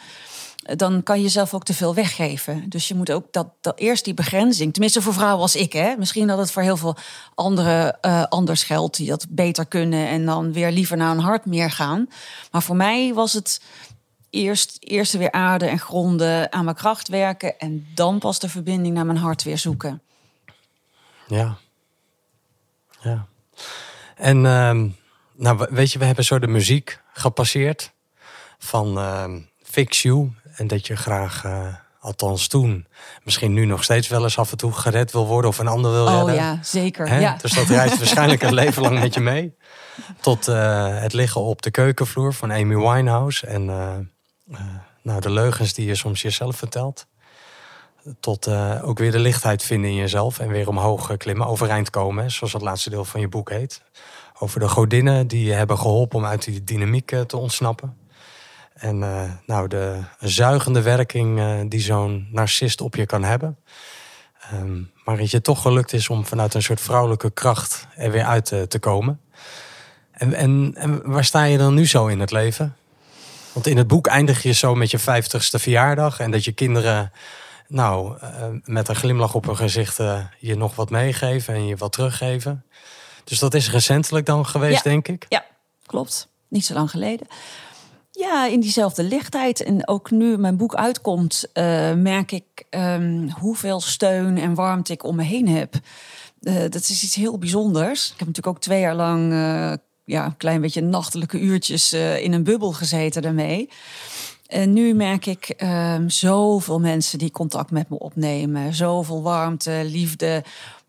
[0.63, 2.69] dan kan je jezelf ook te veel weggeven.
[2.69, 5.95] Dus je moet ook dat, dat eerst die begrenzing, tenminste voor vrouwen als ik, hè.
[5.97, 6.97] Misschien dat het voor heel veel
[7.35, 11.45] anderen eh, anders geldt die dat beter kunnen en dan weer liever naar een hart
[11.47, 12.09] meer gaan.
[12.51, 13.61] Maar voor mij was het
[14.31, 18.95] eerst, eerst weer aarde en gronden aan mijn kracht werken en dan pas de verbinding
[18.95, 20.03] naar mijn hart weer zoeken.
[21.27, 21.57] Ja.
[23.03, 23.27] Ja.
[24.17, 24.89] En ehm,
[25.35, 27.93] nou, we- weet je, we hebben zo de muziek gepasseerd
[28.59, 30.31] van ehm, Fix You.
[30.61, 31.67] En dat je graag, eh,
[32.01, 32.87] althans toen,
[33.25, 35.91] misschien nu nog steeds wel eens af en toe gered wil worden of een ander
[35.91, 36.35] wil Oh redden.
[36.35, 37.09] ja, zeker.
[37.09, 37.19] Hè?
[37.19, 37.37] Ja.
[37.41, 39.57] Dus dat reist waarschijnlijk een leven lang met je mee.
[40.21, 43.47] Tot eh, het liggen op de keukenvloer van Amy Winehouse.
[43.47, 44.59] En eh,
[45.03, 47.07] nou, de leugens die je soms jezelf vertelt.
[48.21, 48.49] Tot
[48.83, 50.39] ook weer de lichtheid vinden in jezelf.
[50.39, 52.25] En weer omhoog klimmen, overeind komen.
[52.25, 53.83] hè, Zoals het laatste deel van je boek heet.
[54.39, 57.97] Over de godinnen die je hebben geholpen om uit die dynamiek te ontsnappen.
[58.81, 63.59] En eh, nou, de zuigende werking eh, die zo'n narcist op je kan hebben.
[64.51, 68.25] Ehm, maar het je toch gelukt is om vanuit een soort vrouwelijke kracht er weer
[68.25, 69.21] uit te, te komen.
[70.11, 72.77] En, en, en waar sta je dan nu zo in het leven?
[73.53, 76.21] Want in het boek eindig je zo met je vijftigste verjaardag.
[76.21, 77.13] En dat je kinderen,
[77.69, 81.77] nou, eh, met een glimlach op hun gezicht eh, je nog wat meegeven en je
[81.77, 82.65] wat teruggeven.
[83.25, 84.91] Dus dat is recentelijk dan geweest, Ja.
[84.91, 85.27] denk ik.
[85.29, 85.45] Ja,
[85.87, 86.29] klopt.
[86.49, 87.27] Niet zo lang geleden.
[88.21, 89.63] Ja, in diezelfde lichtheid.
[89.63, 95.05] En ook nu mijn boek uitkomt, eh, merk ik ehm, hoeveel steun en warmte ik
[95.05, 95.75] om me heen heb.
[96.43, 98.05] Eh, dat is iets heel bijzonders.
[98.05, 99.73] Ik heb natuurlijk ook twee jaar lang eh,
[100.05, 103.69] ja, een klein beetje nachtelijke uurtjes in een bubbel gezeten daarmee.
[104.47, 108.75] En nu merk ik ehm, zoveel mensen die contact met me opnemen.
[108.75, 110.45] Zoveel warmte, liefde.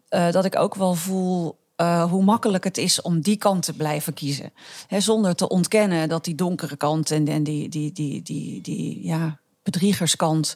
[0.10, 4.14] dat ik ook wel voel eh, hoe makkelijk het is om die kant te blijven
[4.14, 4.54] kiezen.
[4.90, 9.40] Zonder te ontkennen dat die donkere kant en, en die, die, die, die, die ja,
[9.64, 10.56] bedriegerskant.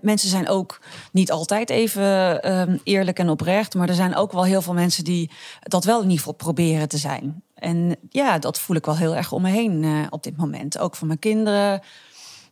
[0.00, 0.80] Mensen zijn ook
[1.12, 3.74] niet altijd even ehm, eerlijk en oprecht.
[3.74, 6.88] Maar er zijn ook wel heel veel mensen die dat wel in ieder geval proberen
[6.88, 7.42] te zijn.
[7.54, 10.78] En ja, dat voel ik wel heel erg om me heen eh, op dit moment.
[10.78, 11.80] Ook van mijn kinderen,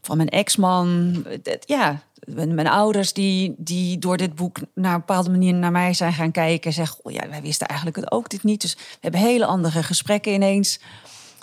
[0.02, 1.24] van mijn ex-man.
[1.64, 6.12] Ja, mijn, ouders die, die door dit boek naar een bepaalde manier naar mij zijn
[6.12, 6.72] gaan kijken.
[6.72, 8.60] Zeggen, oh ja, wij wisten eigenlijk het ook dit niet.
[8.60, 10.80] Dus we hebben hele andere gesprekken ineens.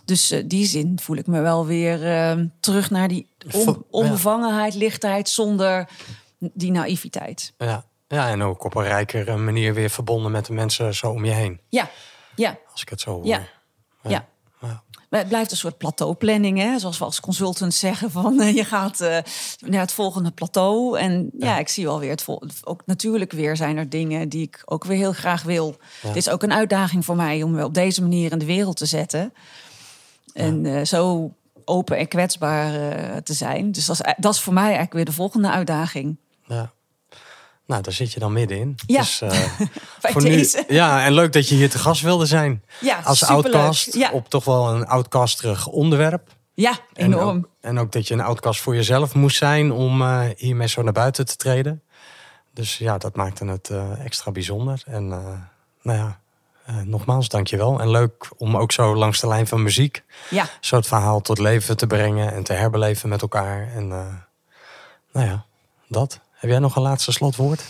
[0.05, 4.74] Dus eh, die zin voel ik me wel weer eh, terug naar die on- onbevangenheid,
[4.74, 5.88] lichtheid zonder
[6.38, 7.53] die naïviteit.
[7.57, 7.86] Ja.
[8.07, 11.32] ja, en ook op een rijkere manier weer verbonden met de mensen zo om je
[11.32, 11.60] heen.
[11.70, 11.89] Ja,
[12.36, 13.26] ja, Als ik het zo hoor.
[13.26, 13.38] ja,
[14.03, 14.10] ja.
[14.10, 14.28] Ja.
[15.10, 16.80] Maar het blijft een soort plateauplanning, hè?
[16.80, 19.18] zoals we als consultants zeggen van eh, je gaat eh,
[19.60, 20.99] naar het volgende plateau.
[20.99, 24.41] En ja, ik zie wel weer het vol- ook natuurlijk weer zijn er dingen die
[24.41, 25.76] ik ook weer heel graag wil.
[26.07, 28.78] Het is ook een uitdaging voor mij om me op deze manier in de wereld
[28.78, 29.34] te zetten.
[30.34, 31.32] En eh, zo
[31.66, 32.72] open en kwetsbaar
[33.24, 33.72] te zijn.
[33.72, 36.18] Dus dat is, dat is voor mij eigenlijk weer de volgende uitdaging.
[36.45, 36.72] Ja.
[37.70, 38.76] Nou, daar zit je dan middenin.
[38.86, 39.00] Ja.
[39.00, 39.32] Dus, eh,
[40.12, 42.64] voor nu, ja, en leuk dat je hier te gast wilde zijn.
[42.82, 44.12] Ja, Als outcast Ja.
[44.12, 46.28] op toch wel een outcastrig onderwerp.
[46.54, 47.38] Ja, En enorm.
[47.38, 50.82] ook, en ook dat je een outcast voor jezelf moest zijn om eh, hiermee zo
[50.82, 51.84] naar buiten te treden.
[52.54, 54.82] Dus ja, dat maakte het eh, extra bijzonder.
[54.86, 55.08] En
[55.82, 56.20] nou ja,
[56.84, 57.80] nogmaals, dankjewel.
[57.80, 61.38] En leuk om ook zo langs de lijn van muziek Ja, zo het verhaal tot
[61.40, 63.72] leven te brengen en te herbeleven met elkaar.
[63.76, 65.46] En nou ja,
[65.88, 66.20] dat.
[66.40, 67.64] Heb jij nog een laatste slotwoord?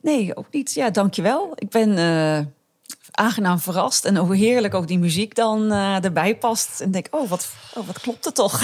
[0.00, 0.72] nee, ook niet.
[0.72, 1.52] Ja, dankjewel.
[1.54, 2.46] Ik ben eh,
[3.10, 4.04] aangenaam verrast.
[4.04, 6.80] En hoe heerlijk ook die muziek dan eh, erbij past.
[6.80, 8.62] En denk, oh wat, oh, wat klopt er toch?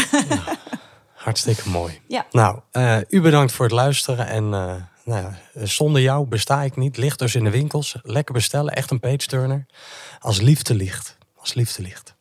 [1.15, 2.01] Hartstikke mooi.
[2.07, 2.27] ja.
[2.31, 4.27] Nou, eh, u bedankt voor het luisteren.
[4.27, 6.97] En nou ja, zonder jou besta ik niet.
[6.97, 7.97] Ligt dus in de winkels.
[8.03, 8.75] Lekker bestellen.
[8.75, 9.67] Echt een page turner.
[10.19, 11.17] Als liefde ligt.
[11.37, 12.17] Als liefde ligt.